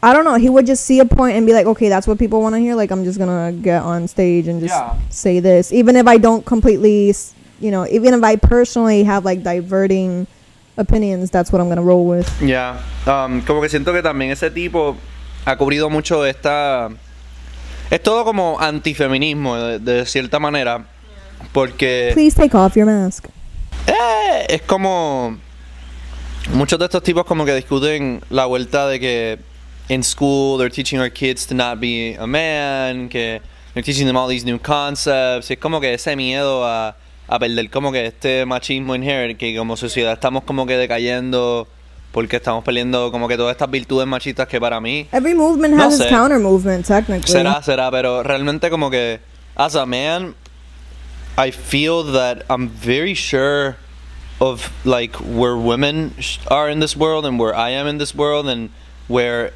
I 0.00 0.12
don't 0.12 0.24
know. 0.24 0.36
He 0.36 0.48
would 0.48 0.66
just 0.66 0.84
see 0.84 1.00
a 1.00 1.04
point 1.04 1.36
and 1.36 1.44
be 1.46 1.52
like, 1.52 1.66
"Okay, 1.66 1.88
that's 1.88 2.06
what 2.06 2.18
people 2.18 2.40
want 2.40 2.54
to 2.54 2.60
hear." 2.60 2.74
Like, 2.76 2.92
I'm 2.92 3.04
just 3.04 3.18
gonna 3.18 3.50
get 3.52 3.82
on 3.82 4.06
stage 4.08 4.46
and 4.48 4.60
just 4.60 4.74
Yeah. 4.74 4.94
say 5.10 5.40
this, 5.40 5.72
even 5.72 5.96
if 5.96 6.06
I 6.06 6.18
don't 6.18 6.44
completely, 6.44 7.12
you 7.60 7.70
know, 7.72 7.84
even 7.90 8.14
if 8.14 8.22
I 8.22 8.36
personally 8.36 9.02
have 9.04 9.24
like 9.24 9.42
diverting 9.42 10.26
opinions. 10.76 11.30
That's 11.32 11.50
what 11.52 11.60
I'm 11.60 11.68
gonna 11.68 11.82
roll 11.82 12.06
with. 12.06 12.28
Ya, 12.40 12.78
um, 13.06 13.42
como 13.42 13.60
que 13.60 13.68
siento 13.68 13.92
que 13.92 14.00
también 14.02 14.30
ese 14.30 14.50
tipo 14.52 14.96
ha 15.44 15.56
cubrido 15.56 15.90
mucho 15.90 16.24
esta... 16.24 16.88
Es 17.90 18.00
todo 18.02 18.24
como 18.24 18.58
antifeminismo, 18.60 19.56
de, 19.56 19.78
de 19.80 20.06
cierta 20.06 20.38
manera, 20.38 20.84
porque 21.52 22.10
Please 22.14 22.36
take 22.36 22.56
off 22.56 22.76
your 22.76 22.86
mask. 22.86 23.24
eh, 23.88 24.46
es 24.48 24.62
como... 24.62 25.36
Muchos 26.54 26.78
de 26.78 26.84
estos 26.84 27.02
tipos 27.02 27.24
como 27.24 27.44
que 27.44 27.54
discuten 27.54 28.20
la 28.30 28.46
vuelta 28.46 28.86
de 28.86 29.00
que 29.00 29.38
in 29.88 30.02
school 30.02 30.58
they're 30.58 30.68
teaching 30.68 31.00
our 31.00 31.10
kids 31.10 31.46
to 31.46 31.54
not 31.54 31.80
be 31.80 32.14
a 32.14 32.26
man, 32.26 33.08
que 33.08 33.40
they're 33.74 33.82
teaching 33.82 34.06
them 34.06 34.16
all 34.16 34.28
these 34.28 34.44
new 34.44 34.58
concepts, 34.58 35.50
es 35.50 35.58
como 35.58 35.80
que 35.80 35.94
ese 35.94 36.14
miedo 36.16 36.64
a, 36.64 36.94
a 37.28 37.38
perder 37.38 37.70
como 37.70 37.90
que 37.92 38.06
este 38.06 38.44
machismo 38.46 38.94
inherent, 38.94 39.38
que 39.38 39.56
como 39.56 39.76
sociedad 39.76 40.12
estamos 40.12 40.44
como 40.44 40.66
que 40.66 40.76
decayendo 40.76 41.66
porque 42.12 42.36
estamos 42.36 42.64
perdiendo 42.64 43.10
como 43.12 43.28
que 43.28 43.36
todas 43.36 43.52
estas 43.52 43.70
virtudes 43.70 44.06
machistas 44.06 44.48
que 44.48 44.58
para 44.60 44.80
mí 44.80 45.06
Every 45.12 45.34
movement 45.34 45.74
No 45.74 45.84
has 45.84 46.00
its 46.00 46.08
counter 46.08 46.38
movement, 46.38 46.86
technically. 46.86 47.30
será, 47.30 47.62
será, 47.62 47.90
pero 47.90 48.22
realmente 48.22 48.70
como 48.70 48.90
que 48.90 49.20
as 49.56 49.74
a 49.74 49.84
man 49.86 50.34
I 51.36 51.50
feel 51.52 52.02
that 52.12 52.44
I'm 52.50 52.68
very 52.68 53.14
sure 53.14 53.76
of 54.40 54.72
like 54.84 55.16
where 55.16 55.56
women 55.56 56.14
are 56.50 56.68
in 56.68 56.80
this 56.80 56.96
world 56.96 57.24
and 57.26 57.38
where 57.38 57.54
I 57.54 57.70
am 57.70 57.86
in 57.86 57.98
this 57.98 58.14
world 58.14 58.48
and 58.48 58.70
where 59.06 59.52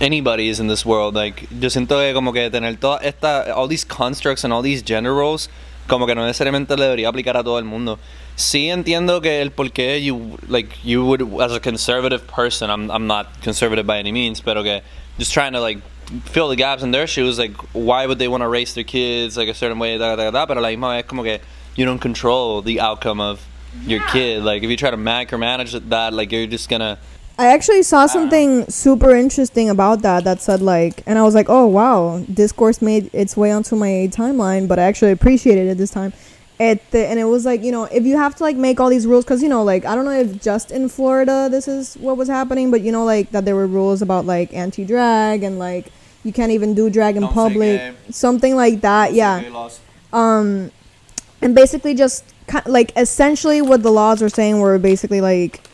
anybody 0.00 0.48
is 0.48 0.58
in 0.58 0.68
this 0.68 0.84
world 0.84 1.14
like 1.14 1.48
yo 1.50 1.68
siento 1.68 2.00
que 2.00 2.12
como 2.12 2.32
que 2.32 2.50
tener 2.50 2.76
toda 2.76 2.98
esta 3.02 3.54
all 3.54 3.68
these 3.68 3.84
constructs 3.84 4.44
and 4.44 4.52
all 4.52 4.62
these 4.62 4.82
gender 4.82 5.14
roles 5.14 5.48
como 5.88 6.06
que 6.06 6.14
no 6.14 6.26
necesariamente 6.26 6.76
le 6.76 6.86
debería 6.86 7.08
aplicar 7.08 7.36
a 7.36 7.42
todo 7.42 7.58
el 7.58 7.64
mundo. 7.64 7.98
Sí 8.36 8.68
entiendo 8.68 9.20
que 9.20 9.42
el 9.42 9.50
por 9.50 9.70
qué 9.70 10.02
you 10.02 10.38
like 10.48 10.84
you 10.84 11.04
would 11.04 11.22
as 11.40 11.52
a 11.52 11.60
conservative 11.60 12.26
person 12.26 12.70
I'm 12.70 12.90
I'm 12.90 13.06
not 13.06 13.42
conservative 13.42 13.86
by 13.86 13.98
any 13.98 14.12
means 14.12 14.40
pero 14.40 14.62
que 14.62 14.82
just 15.18 15.32
trying 15.32 15.52
to 15.52 15.60
like 15.60 15.78
fill 16.24 16.48
the 16.48 16.56
gaps 16.56 16.82
in 16.82 16.92
their 16.92 17.06
shoes 17.06 17.38
like 17.38 17.54
why 17.72 18.06
would 18.06 18.18
they 18.18 18.28
want 18.28 18.42
to 18.42 18.48
raise 18.48 18.74
their 18.74 18.84
kids 18.84 19.36
like 19.36 19.48
a 19.48 19.54
certain 19.54 19.78
way 19.78 19.98
da, 19.98 20.16
da, 20.16 20.30
da, 20.30 20.46
pero 20.46 20.60
la 20.60 20.68
misma 20.68 20.96
vez 20.96 21.06
como 21.06 21.22
que 21.22 21.40
you 21.74 21.84
don't 21.84 22.00
control 22.00 22.62
the 22.62 22.80
outcome 22.80 23.20
of 23.20 23.40
your 23.86 24.00
kid. 24.08 24.42
Like 24.42 24.62
if 24.62 24.70
you 24.70 24.76
try 24.76 24.90
to 24.90 24.96
micromanage 24.96 25.88
that 25.88 26.12
like 26.12 26.32
you're 26.32 26.46
just 26.46 26.68
gonna 26.68 26.98
I 27.38 27.46
actually 27.48 27.82
saw 27.82 28.06
something 28.06 28.66
super 28.68 29.14
interesting 29.14 29.70
about 29.70 30.02
that 30.02 30.24
that 30.24 30.40
said 30.42 30.60
like, 30.60 31.02
and 31.06 31.18
I 31.18 31.22
was 31.22 31.34
like, 31.34 31.46
oh 31.48 31.66
wow, 31.66 32.24
discourse 32.32 32.82
made 32.82 33.10
its 33.12 33.36
way 33.36 33.50
onto 33.50 33.74
my 33.74 34.08
timeline, 34.12 34.68
but 34.68 34.78
I 34.78 34.82
actually 34.82 35.12
appreciated 35.12 35.66
it 35.66 35.78
this 35.78 35.90
time. 35.90 36.12
It 36.60 36.82
and 36.92 37.18
it 37.18 37.24
was 37.24 37.44
like 37.44 37.62
you 37.62 37.72
know 37.72 37.84
if 37.84 38.04
you 38.04 38.16
have 38.16 38.36
to 38.36 38.44
like 38.44 38.56
make 38.56 38.78
all 38.78 38.90
these 38.90 39.06
rules 39.06 39.24
because 39.24 39.42
you 39.42 39.48
know 39.48 39.64
like 39.64 39.84
I 39.84 39.94
don't 39.96 40.04
know 40.04 40.12
if 40.12 40.40
just 40.40 40.70
in 40.70 40.88
Florida 40.88 41.48
this 41.50 41.66
is 41.66 41.94
what 41.94 42.16
was 42.16 42.28
happening, 42.28 42.70
but 42.70 42.82
you 42.82 42.92
know 42.92 43.04
like 43.04 43.30
that 43.30 43.44
there 43.44 43.56
were 43.56 43.66
rules 43.66 44.02
about 44.02 44.26
like 44.26 44.52
anti 44.52 44.84
drag 44.84 45.42
and 45.42 45.58
like 45.58 45.90
you 46.22 46.32
can't 46.32 46.52
even 46.52 46.74
do 46.74 46.88
drag 46.90 47.16
in 47.16 47.22
Don't 47.22 47.32
public, 47.32 47.94
something 48.10 48.54
like 48.54 48.82
that. 48.82 49.14
Yeah 49.14 49.70
um 50.12 50.70
and 51.40 51.54
basically 51.54 51.94
just 51.94 52.24
like 52.66 52.92
essentially 52.96 53.62
what 53.62 53.82
the 53.82 53.90
laws 53.90 54.20
were 54.20 54.28
saying 54.28 54.60
were 54.60 54.78
basically 54.78 55.20
like 55.20 55.66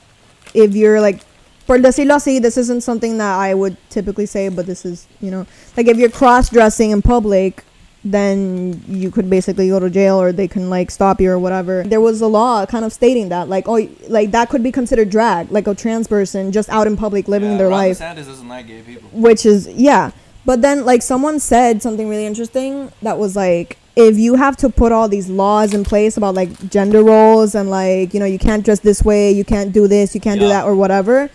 if 0.54 0.74
you're 0.74 1.00
like 1.00 1.20
por 1.68 1.78
decirlo 1.78 2.14
así 2.16 2.40
this 2.40 2.56
isn't 2.56 2.82
something 2.82 3.18
that 3.18 3.38
i 3.38 3.54
would 3.54 3.76
typically 3.90 4.26
say 4.26 4.48
but 4.48 4.66
this 4.66 4.84
is 4.84 5.06
you 5.20 5.30
know 5.30 5.46
like 5.76 5.86
if 5.86 5.96
you're 5.98 6.10
cross-dressing 6.10 6.90
in 6.90 7.00
public 7.00 7.62
then 8.04 8.82
you 8.86 9.10
could 9.10 9.28
basically 9.28 9.68
go 9.68 9.78
to 9.78 9.90
jail 9.90 10.20
or 10.20 10.32
they 10.32 10.48
can 10.48 10.70
like 10.70 10.90
stop 10.90 11.20
you 11.20 11.30
or 11.30 11.38
whatever. 11.38 11.82
There 11.82 12.00
was 12.00 12.20
a 12.20 12.26
law 12.26 12.64
kind 12.64 12.84
of 12.84 12.92
stating 12.92 13.28
that 13.30 13.48
like 13.48 13.68
oh 13.68 13.88
like 14.08 14.30
that 14.30 14.48
could 14.48 14.62
be 14.62 14.72
considered 14.72 15.10
drag 15.10 15.50
like 15.50 15.66
a 15.66 15.74
trans 15.74 16.06
person 16.06 16.52
just 16.52 16.68
out 16.68 16.86
in 16.86 16.96
public 16.96 17.28
living 17.28 17.58
their 17.58 17.68
life. 17.68 17.98
doesn't 17.98 18.48
like 18.48 18.68
gay 18.68 18.82
people. 18.82 19.08
Which 19.12 19.44
is 19.44 19.68
yeah. 19.68 20.12
But 20.44 20.62
then 20.62 20.84
like 20.84 21.02
someone 21.02 21.40
said 21.40 21.82
something 21.82 22.08
really 22.08 22.24
interesting 22.24 22.92
that 23.02 23.18
was 23.18 23.34
like 23.36 23.78
if 23.96 24.16
you 24.16 24.36
have 24.36 24.56
to 24.58 24.70
put 24.70 24.92
all 24.92 25.08
these 25.08 25.28
laws 25.28 25.74
in 25.74 25.82
place 25.82 26.16
about 26.16 26.34
like 26.34 26.70
gender 26.70 27.02
roles 27.02 27.56
and 27.56 27.68
like 27.68 28.14
you 28.14 28.20
know 28.20 28.26
you 28.26 28.38
can't 28.38 28.64
dress 28.64 28.78
this 28.78 29.02
way 29.02 29.32
you 29.32 29.44
can't 29.44 29.72
do 29.72 29.88
this 29.88 30.14
you 30.14 30.20
can't 30.20 30.38
do 30.38 30.48
that 30.48 30.64
or 30.64 30.76
whatever 30.76 31.28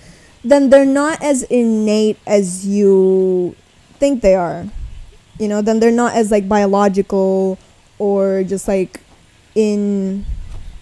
then 0.44 0.70
they're 0.70 0.86
not 0.86 1.22
as 1.22 1.44
innate 1.44 2.18
as 2.28 2.68
you 2.68 3.56
think 4.00 4.22
they 4.22 4.36
are 4.36 4.66
you 5.40 5.48
know 5.48 5.62
then 5.62 5.80
they're 5.80 5.92
not 5.92 6.14
as 6.14 6.32
like 6.32 6.48
biological 6.48 7.58
or 8.00 8.44
just 8.44 8.68
like 8.68 9.02
in 9.56 10.26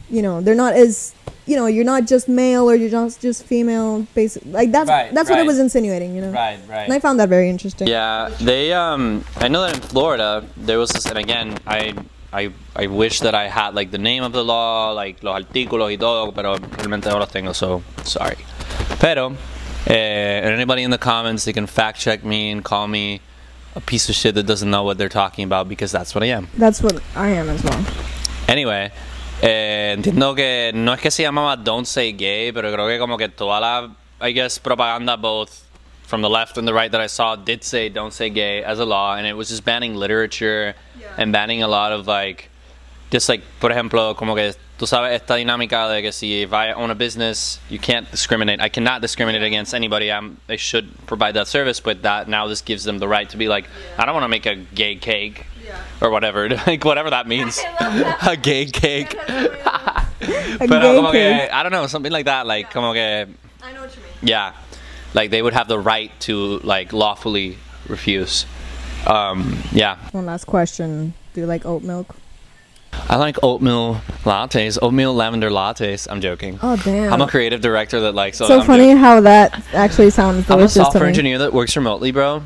you 0.10 0.22
know 0.22 0.42
they're 0.42 0.56
not 0.56 0.74
as 0.74 1.14
you 1.46 1.56
know 1.56 1.66
you're 1.66 1.86
not 1.86 2.06
just 2.06 2.28
male 2.28 2.70
or 2.70 2.76
you're 2.76 2.90
just 2.90 3.22
just 3.22 3.44
female 3.46 4.06
basic 4.14 4.44
like 4.48 4.72
that's 4.72 4.90
Right, 4.90 5.14
that's 5.14 5.30
what 5.30 5.40
it 5.40 5.46
was 5.46 5.60
insinuating 5.60 6.16
you 6.16 6.22
know 6.22 6.32
right 6.32 6.60
right 6.68 6.84
and 6.86 6.94
I 6.94 7.00
found 7.00 7.20
that 7.20 7.30
very 7.30 7.50
interesting. 7.50 7.88
Yeah, 7.88 8.30
they 8.40 8.74
um 8.74 9.24
I 9.38 9.48
know 9.48 9.62
that 9.62 9.76
in 9.76 9.82
Florida 9.82 10.44
there 10.58 10.80
was 10.80 10.90
this 10.92 11.06
and 11.06 11.18
again 11.18 11.58
I 11.66 11.94
I 12.34 12.52
I 12.76 12.88
wish 12.88 13.20
that 13.22 13.36
I 13.36 13.48
had 13.48 13.76
like 13.76 13.92
the 13.92 13.98
name 13.98 14.24
of 14.24 14.32
the 14.32 14.44
law, 14.44 14.92
like 14.92 15.22
los 15.24 15.36
artículos 15.36 15.92
y 15.92 15.98
todo, 15.98 16.32
pero 16.32 16.56
realmente 16.78 17.10
no 17.10 17.18
los 17.20 17.30
tengo, 17.30 17.54
so 17.54 17.82
sorry. 18.04 18.38
Pero 19.00 19.36
eh, 19.88 20.42
anybody 20.44 20.84
in 20.84 20.92
the 20.92 20.98
comments 20.98 21.46
they 21.46 21.54
can 21.54 21.68
fact 21.68 22.00
check 22.00 22.24
me 22.24 22.52
and 22.52 22.64
call 22.64 22.88
me 22.88 23.22
a 23.76 23.82
piece 23.82 24.10
of 24.10 24.16
shit 24.16 24.36
that 24.36 24.46
doesn't 24.46 24.70
know 24.70 24.84
what 24.84 24.98
they're 24.98 25.10
talking 25.10 25.46
about 25.46 25.68
because 25.70 25.92
that's 25.92 26.14
what 26.14 26.24
I 26.24 26.28
am. 26.28 26.48
That's 26.58 26.82
what 26.82 27.02
I 27.16 27.30
am 27.30 27.50
as 27.50 27.64
well. 27.64 27.84
Anyway, 28.48 28.92
eh, 29.42 29.96
entiendo 29.98 30.36
que 30.36 30.72
no 30.74 30.94
es 30.94 31.00
que 31.02 31.10
se 31.10 31.24
llamaba 31.24 31.62
Don't 31.64 31.88
Say 31.88 32.12
Gay, 32.12 32.52
pero 32.52 32.72
creo 32.72 32.88
que 32.88 33.00
como 33.00 33.18
que 33.18 33.30
toda 33.30 33.60
la, 33.60 33.90
I 34.20 34.32
guess, 34.32 34.58
propaganda 34.58 35.18
both 35.18 35.66
from 36.04 36.22
the 36.22 36.30
left 36.30 36.58
and 36.58 36.68
the 36.68 36.74
right 36.74 36.92
that 36.92 37.00
I 37.00 37.08
saw 37.08 37.38
did 37.38 37.64
say 37.64 37.88
Don't 37.88 38.14
Say 38.14 38.30
Gay 38.30 38.64
as 38.64 38.80
a 38.80 38.86
law, 38.86 39.16
and 39.16 39.26
it 39.26 39.34
was 39.34 39.48
just 39.48 39.64
banning 39.64 39.96
literature 39.96 40.76
and 41.18 41.32
banning 41.32 41.64
a 41.64 41.68
lot 41.68 41.94
of 41.94 42.08
like, 42.08 42.50
just 43.10 43.30
like, 43.30 43.42
por 43.62 43.70
ejemplo, 43.70 44.16
como 44.18 44.36
que 44.36 44.54
tú 44.82 44.88
sabes 44.88 45.14
esta 45.14 45.36
dinámica 45.36 45.88
de 45.90 46.02
que 46.02 46.12
si 46.12 46.42
if 46.42 46.54
I 46.54 46.72
own 46.74 46.90
a 46.90 46.96
business, 46.96 47.60
you 47.70 47.78
can't 47.78 48.10
discriminate. 48.10 48.60
I 48.60 48.70
cannot 48.70 49.00
discriminate 49.00 49.44
against 49.44 49.76
anybody. 49.76 50.12
I'm, 50.12 50.38
they 50.48 50.58
should 50.58 50.90
provide 51.06 51.36
that 51.36 51.48
service, 51.48 51.80
but 51.80 52.02
that 52.02 52.28
now 52.28 52.48
this 52.48 52.62
gives 52.62 52.84
them 52.84 52.98
the 52.98 53.08
right 53.08 53.30
to 53.30 53.38
be 53.38 53.48
like, 53.48 53.68
I 54.00 54.06
don't 54.06 54.16
want 54.16 54.24
to 54.24 54.28
make 54.28 54.48
a 54.48 54.56
gay 54.56 54.96
cake 54.96 55.46
or 56.02 56.10
whatever, 56.10 56.50
like 56.68 56.84
whatever 56.84 57.12
that 57.12 57.28
means. 57.28 57.60
a 57.80 58.36
gay 58.36 58.66
cake. 58.66 59.16
Pero 59.20 60.68
gay 60.68 60.96
como 60.96 61.12
que. 61.12 61.50
I 61.54 61.62
don't 61.62 61.72
know, 61.72 61.86
something 61.86 62.12
like 62.12 62.26
that. 62.26 62.48
Like, 62.48 62.72
como 62.72 62.94
que, 62.94 63.28
I 63.62 63.74
know 63.74 63.82
what 63.82 63.96
you 63.96 64.02
mean. 64.02 64.12
yeah, 64.24 64.54
like 65.14 65.30
they 65.30 65.44
would 65.44 65.54
have 65.54 65.68
the 65.68 65.78
right 65.78 66.12
to 66.22 66.58
like 66.64 66.92
lawfully 66.92 67.60
refuse. 67.88 68.48
Um, 69.06 69.62
yeah, 69.72 69.98
One 70.12 70.26
last 70.26 70.46
question. 70.46 71.14
Do 71.36 71.42
you 71.42 71.46
like 71.46 71.68
oat 71.68 71.84
milk? 71.84 72.16
I 73.12 73.18
like 73.18 73.38
oatmeal 73.44 73.96
lattes, 74.24 74.78
oatmeal 74.82 75.14
lavender 75.14 75.50
lattes. 75.50 76.08
I'm 76.10 76.22
joking. 76.22 76.58
Oh 76.64 76.78
damn. 76.78 77.12
I'm 77.12 77.20
a 77.22 77.28
creative 77.28 77.60
director 77.60 78.00
that 78.02 78.16
likes. 78.16 78.38
so 78.38 78.46
I'm 78.46 78.66
funny 78.66 78.86
joking. 78.86 78.98
how 78.98 79.20
that 79.20 79.62
actually 79.74 80.12
sounds 80.12 80.50
I'm 80.50 80.62
a 80.62 80.70
software 80.70 81.04
me. 81.04 81.10
engineer 81.10 81.38
that 81.40 81.52
works 81.52 81.76
remotely, 81.76 82.12
bro. 82.12 82.44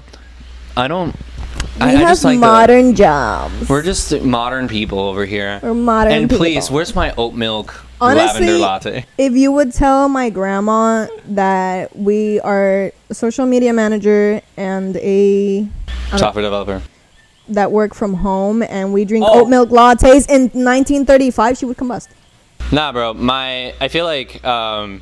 I 0.76 0.88
don't. 0.88 1.16
We 1.16 1.82
I, 1.82 1.86
I 1.90 1.92
have 1.92 2.08
just 2.10 2.24
like 2.24 2.38
the- 2.38 2.40
modern 2.48 2.96
jobs. 2.96 3.70
We're 3.70 3.84
just 3.84 4.22
modern 4.22 4.68
people 4.68 4.98
over 4.98 5.24
here. 5.26 5.60
We're 5.62 5.76
modern 5.76 6.14
and 6.14 6.30
people. 6.30 6.40
please, 6.44 6.72
where's 6.72 6.96
my 6.96 7.14
oat 7.16 7.36
milk 7.36 7.86
Honestly, 8.02 8.48
lavender 8.48 8.58
latte? 8.58 9.06
if 9.20 9.34
you 9.34 9.52
would 9.52 9.72
tell 9.72 10.10
my 10.10 10.32
grandma 10.32 11.06
that 11.28 11.96
we 11.96 12.40
are 12.40 12.92
social 13.12 13.46
media 13.46 13.72
manager 13.72 14.42
and 14.58 14.98
a 14.98 15.68
Software 16.18 16.42
developer. 16.44 16.82
That 17.50 17.72
work 17.72 17.94
from 17.94 18.16
home 18.16 18.64
and 18.64 18.92
we 18.94 19.06
drink 19.06 19.26
Oh. 19.28 19.42
oat 19.42 19.50
milk 19.50 19.70
lattes 19.70 20.28
in 20.30 20.44
1935, 20.54 21.58
she 21.58 21.66
would 21.66 21.78
combust. 21.78 22.08
Nah, 22.72 22.92
bro. 22.92 23.14
My 23.14 23.74
I 23.80 23.88
feel 23.88 24.06
like 24.06 24.44
um, 24.46 25.02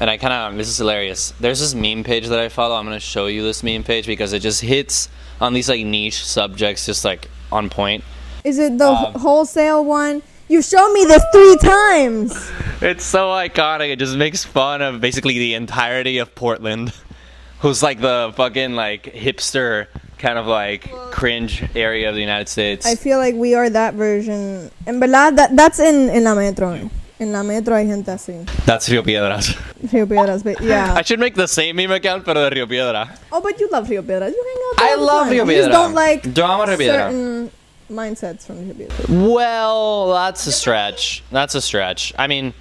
and 0.00 0.10
I 0.10 0.16
kind 0.16 0.32
of 0.32 0.56
this 0.56 0.68
is 0.68 0.78
hilarious. 0.78 1.32
There's 1.40 1.60
this 1.60 1.74
meme 1.74 2.04
page 2.04 2.26
that 2.28 2.38
I 2.40 2.48
follow. 2.48 2.74
I'm 2.76 2.84
gonna 2.84 2.98
show 3.00 3.26
you 3.26 3.42
this 3.42 3.62
meme 3.62 3.84
page 3.84 4.06
because 4.06 4.32
it 4.32 4.40
just 4.40 4.60
hits 4.60 5.08
on 5.40 5.52
these 5.54 5.68
like 5.68 5.84
niche 5.84 6.24
subjects, 6.24 6.86
just 6.86 7.04
like 7.04 7.28
on 7.52 7.70
point. 7.70 8.02
Is 8.44 8.58
it 8.58 8.78
the 8.78 8.88
Um, 8.88 9.12
wholesale 9.14 9.84
one? 9.84 10.22
You 10.48 10.62
showed 10.62 10.92
me 10.92 11.04
this 11.04 11.22
three 11.32 11.56
times. 11.56 12.50
It's 12.82 13.04
so 13.04 13.28
iconic. 13.28 13.90
It 13.92 13.98
just 13.98 14.16
makes 14.16 14.42
fun 14.42 14.80
of 14.80 15.02
basically 15.02 15.38
the 15.38 15.52
entirety 15.52 16.16
of 16.16 16.34
Portland, 16.34 16.94
who's 17.60 17.82
like 17.82 18.00
the 18.00 18.32
fucking 18.34 18.74
like 18.74 19.02
hipster 19.14 19.86
kind 20.20 20.38
of 20.38 20.46
like 20.46 20.88
cringe 21.10 21.64
area 21.74 22.08
of 22.08 22.14
the 22.14 22.20
United 22.20 22.48
States. 22.48 22.86
I 22.86 22.94
feel 22.94 23.18
like 23.18 23.34
we 23.34 23.54
are 23.54 23.68
that 23.70 23.94
version. 23.94 24.70
En 24.86 25.00
verdad, 25.00 25.36
that, 25.36 25.56
that's 25.56 25.80
in, 25.80 26.10
in 26.10 26.24
la 26.24 26.34
metro. 26.34 26.90
En 27.18 27.32
la 27.32 27.42
metro 27.42 27.74
hay 27.74 27.86
gente 27.86 28.10
así. 28.12 28.46
That's 28.64 28.88
Rio 28.88 29.02
Piedras. 29.02 29.54
Rio 29.92 30.06
Piedras, 30.06 30.42
but 30.42 30.60
yeah. 30.62 30.94
I 30.96 31.02
should 31.02 31.20
make 31.20 31.34
the 31.34 31.48
same 31.48 31.76
meme 31.76 31.90
account, 31.90 32.24
pero 32.24 32.48
de 32.48 32.50
Rio 32.50 32.66
Piedra. 32.66 33.18
oh, 33.32 33.40
but 33.40 33.58
you 33.60 33.68
love 33.70 33.88
Rio 33.90 34.02
Piedras. 34.02 34.32
You 34.32 34.44
hang 34.44 34.62
out 34.70 34.76
there 34.78 34.88
I 34.88 34.94
love 34.94 35.22
time. 35.24 35.32
Rio 35.32 35.44
You 35.44 35.56
just 35.56 35.70
don't 35.70 35.94
like 35.94 36.24
Yo 36.36 36.44
amo 36.44 36.66
Rio 36.66 36.76
Piedra. 36.76 37.10
certain 37.10 37.50
mindsets 37.90 38.46
from 38.46 38.64
Rio 38.64 38.74
Piedras. 38.74 39.08
Well, 39.08 40.12
that's 40.12 40.46
a 40.46 40.52
stretch. 40.52 41.22
That's 41.30 41.54
a 41.54 41.60
stretch. 41.60 42.14
I 42.18 42.26
mean, 42.26 42.54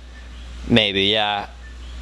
maybe, 0.68 1.04
yeah. 1.04 1.48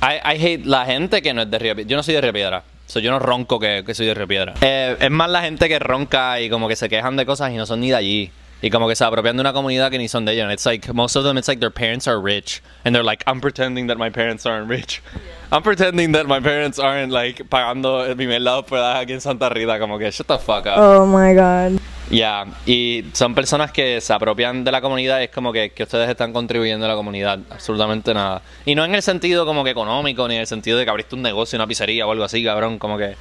I, 0.02 0.22
I 0.24 0.38
hate 0.38 0.66
la 0.66 0.86
gente 0.86 1.22
que 1.22 1.34
no 1.34 1.42
es 1.44 1.50
de 1.52 1.60
Río 1.60 1.76
Piedra. 1.76 1.90
Yo 1.90 1.96
no 1.96 2.02
soy 2.02 2.14
de 2.16 2.22
Río 2.22 2.34
Piedra. 2.34 2.64
So, 2.88 3.00
yo 3.00 3.12
no 3.12 3.20
ronco 3.20 3.60
que, 3.60 3.84
que 3.86 3.94
soy 3.94 4.06
de 4.06 4.14
Río 4.14 4.28
Piedra. 4.28 4.54
Eh, 4.62 4.96
es 5.00 5.12
más 5.12 5.30
la 5.30 5.42
gente 5.42 5.68
que 5.68 5.78
ronca 5.78 6.40
y 6.40 6.50
como 6.50 6.68
que 6.70 6.76
se 6.76 6.88
quejan 6.88 7.18
de 7.18 7.26
cosas 7.26 7.52
y 7.52 7.56
no 7.56 7.66
son 7.66 7.82
ni 7.82 7.90
de 7.90 7.96
allí. 7.96 8.32
Y 8.62 8.72
como 8.72 8.88
que 8.88 8.96
se 8.96 9.04
apropian 9.04 9.36
de 9.36 9.42
una 9.42 9.54
comunidad 9.54 9.92
que 9.92 9.98
ni 9.98 10.08
son 10.08 10.26
de 10.26 10.34
ellos. 10.34 10.46
And 10.46 10.54
it's 10.54 10.66
like, 10.66 10.92
most 10.94 11.16
of 11.16 11.24
them, 11.24 11.38
it's 11.38 11.48
like 11.48 11.60
their 11.60 11.70
parents 11.70 12.08
are 12.08 12.20
rich. 12.20 12.64
And 12.86 12.96
they're 12.96 13.04
like, 13.04 13.24
I'm 13.28 13.40
pretending 13.40 13.88
that 13.88 13.98
my 13.98 14.10
parents 14.10 14.46
aren't 14.48 14.68
rich. 14.68 15.04
I'm 15.52 15.62
pretending 15.62 16.14
that 16.14 16.28
my 16.28 16.40
parents 16.40 16.80
aren't 16.80 17.12
like 17.12 17.44
pagando 17.50 18.08
el 18.08 18.16
primer 18.16 18.40
lado 18.40 18.64
por 18.64 18.80
aquí 18.80 19.12
en 19.12 19.22
Santa 19.22 19.50
Rita. 19.50 19.78
Como 19.78 20.00
que, 20.00 20.10
shut 20.10 20.28
the 20.28 20.40
fuck 20.40 20.66
up. 20.66 20.78
Oh 20.78 21.06
my 21.06 21.36
god. 21.36 21.80
Ya, 22.10 22.46
y 22.66 23.06
son 23.12 23.36
personas 23.36 23.72
que 23.72 24.00
se 24.00 24.14
apropian 24.14 24.64
de 24.64 24.72
la 24.72 24.80
comunidad 24.80 25.20
y 25.20 25.26
es 25.26 25.30
como 25.30 25.52
que, 25.52 25.72
que 25.72 25.84
ustedes 25.84 26.10
están 26.10 26.32
contribuyendo 26.32 26.86
a 26.86 26.90
la 26.90 26.96
comunidad, 26.96 27.40
absolutamente 27.50 28.14
nada. 28.14 28.42
Y 28.66 28.76
no 28.76 28.86
en 28.86 28.96
el 28.96 29.02
sentido 29.02 29.46
como 29.46 29.64
que 29.66 29.72
económico, 29.72 30.26
ni 30.28 30.36
en 30.36 30.42
el 30.42 30.48
sentido 30.48 30.78
de 30.78 30.86
que 30.86 30.90
abriste 30.90 31.16
un 31.16 31.22
negocio, 31.22 31.58
una 31.58 31.68
pizzería 31.68 32.08
o 32.08 32.12
algo 32.12 32.24
así, 32.24 32.44
cabrón, 32.44 32.80
como 32.80 32.98
que, 32.98 33.16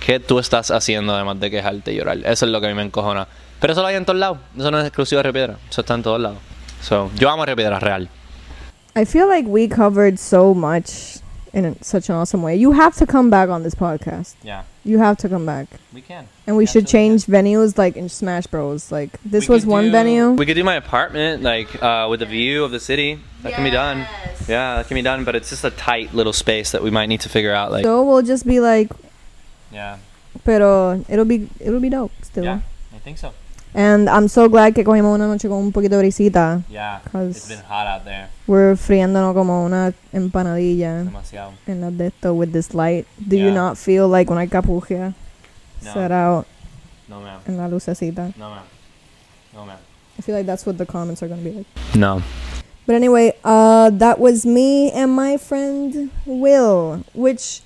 ¿qué 0.00 0.20
tú 0.20 0.38
estás 0.38 0.70
haciendo 0.70 1.14
además 1.14 1.40
de 1.40 1.50
quejarte 1.50 1.94
y 1.94 1.96
llorar? 1.96 2.18
Eso 2.18 2.44
es 2.44 2.52
lo 2.52 2.60
que 2.60 2.66
a 2.66 2.68
mí 2.68 2.74
me 2.74 2.82
encojona. 2.82 3.26
Pero 3.58 3.72
eso 3.72 3.80
lo 3.80 3.88
hay 3.88 3.96
en 3.96 4.04
todos 4.04 4.18
lados, 4.18 4.38
eso 4.56 4.70
no 4.70 4.78
es 4.80 4.86
exclusivo 4.86 5.18
de 5.20 5.22
Río 5.22 5.32
Piedra, 5.32 5.56
eso 5.70 5.80
está 5.80 5.94
en 5.94 6.02
todos 6.02 6.20
lados. 6.20 6.38
So, 6.82 7.10
yo 7.16 7.30
amo 7.30 7.46
Río 7.46 7.56
Piedra, 7.56 7.80
real. 7.80 8.08
I 8.94 9.04
feel 9.06 9.28
like 9.28 9.48
we 9.48 9.66
covered 9.66 10.18
so 10.18 10.52
much 10.54 11.20
in 11.54 11.74
such 11.82 12.10
an 12.10 12.16
awesome 12.16 12.42
way. 12.42 12.56
You 12.56 12.72
have 12.72 12.96
to 12.98 13.06
come 13.06 13.30
back 13.30 13.48
on 13.48 13.62
this 13.62 13.74
podcast. 13.74 14.34
Yeah, 14.42 14.64
You 14.86 14.98
have 14.98 15.16
to 15.18 15.28
come 15.28 15.44
back. 15.44 15.66
we 15.92 16.00
can. 16.00 16.28
And 16.46 16.56
we 16.56 16.64
should 16.64 16.86
change 16.86 17.26
venues 17.26 17.76
like 17.76 17.96
in 17.96 18.08
Smash 18.08 18.46
Bros. 18.46 18.92
Like 18.92 19.10
this 19.24 19.48
was 19.48 19.66
one 19.66 19.90
venue. 19.90 20.30
We 20.30 20.46
could 20.46 20.54
do 20.54 20.62
my 20.62 20.76
apartment, 20.76 21.42
like 21.42 21.82
uh, 21.82 22.06
with 22.08 22.20
the 22.20 22.26
view 22.26 22.62
of 22.62 22.70
the 22.70 22.78
city. 22.78 23.18
That 23.42 23.54
can 23.54 23.64
be 23.64 23.70
done. 23.70 24.06
Yeah, 24.46 24.76
that 24.76 24.86
can 24.86 24.94
be 24.94 25.02
done, 25.02 25.24
but 25.24 25.34
it's 25.34 25.50
just 25.50 25.64
a 25.64 25.70
tight 25.70 26.14
little 26.14 26.32
space 26.32 26.70
that 26.70 26.82
we 26.82 26.90
might 26.90 27.06
need 27.06 27.20
to 27.22 27.28
figure 27.28 27.52
out. 27.52 27.72
Like, 27.72 27.82
So 27.84 28.04
we'll 28.04 28.22
just 28.22 28.46
be 28.46 28.60
like, 28.60 28.90
yeah, 29.72 29.98
pero 30.44 31.04
it'll 31.08 31.24
be 31.24 31.48
it'll 31.58 31.80
be 31.80 31.90
dope 31.90 32.12
still. 32.22 32.44
yeah, 32.44 32.60
I 32.94 32.98
think 32.98 33.18
so. 33.18 33.32
And 33.78 34.08
I'm 34.08 34.26
so 34.28 34.48
glad 34.48 34.72
que 34.74 34.84
cogimos 34.84 35.14
una 35.14 35.26
noche 35.26 35.48
con 35.48 35.58
un 35.58 35.70
poquito 35.70 35.96
de 35.96 35.98
brisita. 35.98 36.62
Yeah, 36.70 37.00
it's 37.28 37.46
been 37.46 37.60
hot 37.68 37.86
out 37.86 38.04
there. 38.04 38.28
We're 38.46 38.74
friéndonos 38.74 39.34
como 39.34 39.66
una 39.66 39.92
empanadilla 40.14 41.04
Demasiado. 41.04 41.52
en 41.66 41.82
la 41.82 41.90
de 41.90 42.06
esto 42.06 42.32
with 42.32 42.52
this 42.52 42.72
light. 42.72 43.06
Do 43.18 43.36
you 43.36 43.50
not 43.50 43.76
feel 43.76 44.08
like 44.08 44.30
una 44.32 44.46
capuja 44.46 45.12
No. 45.82 45.92
set 45.92 46.10
out 46.10 46.46
No, 47.06 47.20
ma'am. 47.20 47.40
en 47.46 47.56
la 47.58 47.68
lucecita? 47.68 48.32
No, 48.38 48.48
ma'am. 48.48 48.64
No, 49.52 49.66
ma'am. 49.66 49.78
I 50.18 50.22
feel 50.22 50.34
like 50.34 50.46
that's 50.46 50.64
what 50.64 50.78
the 50.78 50.86
comments 50.86 51.22
are 51.22 51.28
gonna 51.28 51.42
be 51.42 51.50
like. 51.50 51.66
No. 51.94 52.22
But 52.86 52.94
anyway, 52.94 53.34
uh, 53.44 53.90
that 53.90 54.18
was 54.18 54.46
me 54.46 54.90
and 54.92 55.14
my 55.14 55.36
friend 55.36 56.08
Will, 56.24 57.04
which 57.14 57.60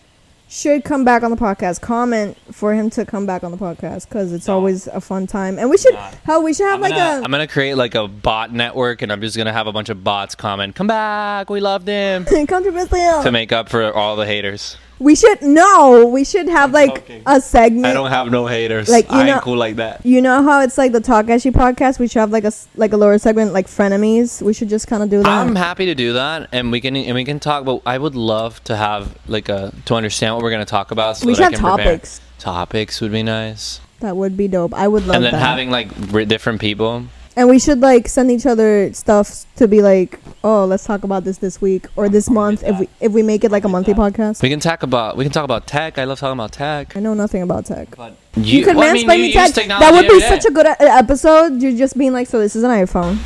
should 0.50 0.82
come 0.84 1.04
back 1.04 1.22
on 1.22 1.30
the 1.30 1.36
podcast. 1.36 1.80
Comment 1.80 2.36
for 2.52 2.74
him 2.74 2.90
to 2.90 3.06
come 3.06 3.24
back 3.24 3.44
on 3.44 3.52
the 3.52 3.56
podcast 3.56 4.08
because 4.08 4.32
it's 4.32 4.48
No. 4.48 4.54
always 4.54 4.88
a 4.88 5.00
fun 5.00 5.26
time. 5.28 5.58
And 5.58 5.70
we 5.70 5.78
should, 5.78 5.94
Not. 5.94 6.14
how 6.24 6.42
we 6.42 6.52
should 6.52 6.66
have 6.66 6.74
I'm 6.74 6.80
like 6.80 6.90
gonna, 6.92 7.20
a. 7.20 7.24
I'm 7.24 7.30
gonna 7.30 7.46
create 7.46 7.74
like 7.76 7.94
a 7.94 8.08
bot 8.08 8.52
network, 8.52 9.00
and 9.00 9.12
I'm 9.12 9.20
just 9.20 9.36
gonna 9.36 9.52
have 9.52 9.68
a 9.68 9.72
bunch 9.72 9.88
of 9.88 10.02
bots 10.02 10.34
comment, 10.34 10.74
"Come 10.74 10.88
back, 10.88 11.48
we 11.50 11.60
loved 11.60 11.86
him," 11.86 12.24
controversial. 12.48 13.22
to 13.22 13.30
make 13.32 13.52
up 13.52 13.68
for 13.68 13.92
all 13.94 14.16
the 14.16 14.26
haters. 14.26 14.76
We 15.00 15.14
should 15.16 15.40
no. 15.42 16.06
We 16.06 16.24
should 16.24 16.46
have 16.48 16.72
like 16.72 16.94
joking. 16.94 17.22
a 17.26 17.40
segment. 17.40 17.86
I 17.86 17.94
don't 17.94 18.10
have 18.10 18.30
no 18.30 18.46
haters. 18.46 18.88
Like, 18.88 19.10
you 19.10 19.16
I 19.16 19.26
know- 19.26 19.34
ain't 19.36 19.42
cool 19.42 19.56
like 19.56 19.76
that. 19.76 20.04
You 20.04 20.20
know 20.20 20.42
how 20.42 20.60
it's 20.60 20.76
like 20.76 20.92
the 20.92 21.00
Talkeshi 21.00 21.50
podcast? 21.50 21.98
We 21.98 22.06
should 22.06 22.20
have 22.20 22.30
like 22.30 22.44
a 22.44 22.48
s- 22.48 22.68
like 22.76 22.92
a 22.92 22.98
lower 22.98 23.16
segment 23.18 23.52
like 23.54 23.66
frenemies. 23.66 24.42
We 24.42 24.52
should 24.52 24.68
just 24.68 24.86
kind 24.86 25.02
of 25.02 25.08
do 25.08 25.22
that. 25.22 25.26
I'm 25.26 25.56
happy 25.56 25.86
to 25.86 25.94
do 25.94 26.12
that, 26.12 26.48
and 26.52 26.70
we 26.70 26.80
can 26.82 26.94
and 26.96 27.14
we 27.14 27.24
can 27.24 27.40
talk. 27.40 27.64
But 27.64 27.80
I 27.86 27.96
would 27.96 28.14
love 28.14 28.62
to 28.64 28.76
have 28.76 29.16
like 29.26 29.48
a 29.48 29.72
to 29.86 29.94
understand 29.94 30.34
what 30.34 30.42
we're 30.44 30.50
gonna 30.50 30.64
talk 30.66 30.90
about. 30.90 31.16
So 31.16 31.26
we 31.26 31.34
should 31.34 31.44
have 31.44 31.52
can 31.54 31.60
prepare. 31.62 31.84
topics. 31.94 32.20
Topics 32.38 33.00
would 33.00 33.12
be 33.12 33.22
nice, 33.22 33.80
That 34.00 34.16
would 34.16 34.36
be 34.36 34.48
dope. 34.48 34.72
I 34.74 34.86
would 34.88 35.06
love 35.06 35.16
and 35.16 35.24
then 35.24 35.32
that. 35.32 35.38
having 35.40 35.70
like 35.70 35.88
r- 36.12 36.24
different 36.24 36.60
people. 36.60 37.04
And 37.36 37.48
we 37.48 37.58
should 37.58 37.80
like 37.80 38.08
send 38.08 38.30
each 38.30 38.46
other 38.46 38.92
stuff 38.92 39.46
to 39.56 39.68
be 39.68 39.82
like, 39.82 40.18
oh, 40.42 40.64
let's 40.64 40.84
talk 40.84 41.04
about 41.04 41.24
this 41.24 41.38
this 41.38 41.60
week 41.60 41.86
or 41.96 42.08
this 42.08 42.28
month. 42.28 42.62
If 42.64 42.78
we 42.80 42.88
if 43.00 43.12
we 43.12 43.22
make 43.22 43.44
it 43.44 43.50
like 43.50 43.64
a 43.64 43.68
I'm 43.68 43.72
with 43.72 43.86
monthly 43.86 43.94
that. 43.94 44.14
podcast. 44.14 44.42
We 44.42 44.48
can 44.48 44.60
talk 44.60 44.82
about 44.82 45.16
we 45.16 45.24
can 45.24 45.32
talk 45.32 45.44
about 45.44 45.66
tech. 45.66 45.98
I 45.98 46.04
love 46.04 46.18
talking 46.18 46.32
about 46.38 46.52
tech. 46.52 46.96
I 46.96 47.00
know 47.00 47.14
nothing 47.14 47.42
about 47.42 47.66
tech. 47.66 47.96
But 47.96 48.16
You, 48.34 48.64
could 48.64 48.76
well, 48.76 48.90
I 48.90 48.92
mean, 48.92 49.02
you 49.10 49.16
me 49.22 49.32
tech. 49.32 49.54
That 49.54 49.92
would 49.92 50.08
be 50.08 50.20
such 50.20 50.44
a 50.44 50.50
good 50.50 50.66
e- 50.66 50.74
episode. 50.80 51.62
You're 51.62 51.76
just 51.76 51.96
being 51.96 52.12
like, 52.12 52.26
so 52.26 52.38
this 52.38 52.56
is 52.56 52.62
an 52.64 52.70
iPhone. 52.70 53.18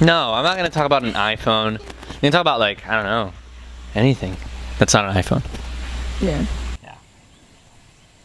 No, 0.00 0.32
I'm 0.34 0.42
not 0.44 0.56
gonna 0.56 0.70
talk 0.70 0.86
about 0.86 1.04
an 1.04 1.12
iPhone. 1.12 1.78
We 1.80 2.20
can 2.20 2.32
talk 2.32 2.40
about 2.40 2.58
like 2.58 2.86
I 2.88 2.96
don't 2.96 3.04
know 3.04 3.32
anything. 3.94 4.36
That's 4.78 4.94
not 4.94 5.04
an 5.04 5.14
iPhone. 5.14 5.44
Yeah. 6.20 6.44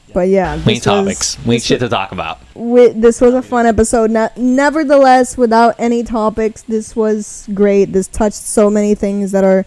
Yeah. 0.07 0.13
But 0.13 0.27
yeah, 0.29 0.55
We 0.57 0.61
need 0.73 0.73
was- 0.75 0.83
topics. 0.83 1.37
We 1.45 1.49
need 1.51 1.55
this 1.57 1.65
shit 1.65 1.79
to 1.81 1.89
talk 1.89 2.11
about. 2.11 2.39
wi- 2.55 2.93
this 2.95 3.19
was 3.21 3.33
a 3.33 3.41
fun 3.41 3.65
episode. 3.65 4.09
Ne- 4.11 4.29
nevertheless, 4.37 5.37
without 5.37 5.75
any 5.77 6.03
topics, 6.03 6.61
this 6.63 6.95
was 6.95 7.47
great. 7.53 7.93
This 7.93 8.07
touched 8.07 8.35
so 8.35 8.69
many 8.69 8.95
things 8.95 9.31
that 9.31 9.43
are 9.43 9.65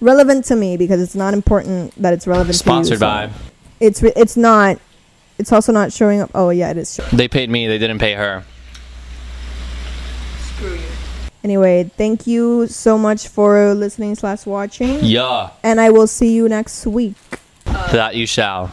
relevant 0.00 0.44
to 0.46 0.56
me 0.56 0.76
because 0.76 1.00
it's 1.02 1.14
not 1.14 1.34
important 1.34 1.92
that 2.00 2.12
it's 2.12 2.26
relevant 2.26 2.54
Sponsored 2.56 2.98
to 2.98 3.04
you. 3.04 3.10
by. 3.10 3.30
It's 3.80 4.02
re- 4.02 4.12
it's 4.16 4.36
not. 4.36 4.78
It's 5.38 5.50
also 5.52 5.72
not 5.72 5.92
showing 5.92 6.20
up. 6.20 6.30
Oh 6.34 6.50
yeah, 6.50 6.70
it 6.70 6.76
is. 6.78 6.94
Showing. 6.94 7.10
They 7.12 7.26
paid 7.28 7.50
me. 7.50 7.66
They 7.66 7.78
didn't 7.78 7.98
pay 7.98 8.14
her. 8.14 8.44
Screw 10.56 10.74
you. 10.74 10.80
Anyway, 11.42 11.90
thank 11.98 12.26
you 12.26 12.66
so 12.68 12.96
much 12.96 13.28
for 13.28 13.74
listening 13.74 14.14
slash 14.14 14.46
watching, 14.46 15.00
Yeah, 15.02 15.50
and 15.62 15.78
I 15.80 15.90
will 15.90 16.06
see 16.06 16.32
you 16.32 16.48
next 16.48 16.86
week. 16.86 17.16
that 17.64 18.14
you 18.14 18.26
shall. 18.26 18.70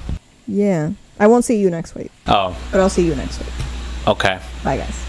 Yeah, 0.51 0.91
I 1.19 1.27
won't 1.27 1.45
see 1.45 1.57
you 1.57 1.69
next 1.69 1.95
week, 1.95 2.11
Oh, 2.27 2.55
but 2.71 2.79
I'll 2.81 2.89
see 2.89 3.05
you 3.05 3.15
next 3.15 3.39
week. 3.39 3.49
okay. 4.07 4.39
Bye 4.63 4.77
guys. 4.77 5.05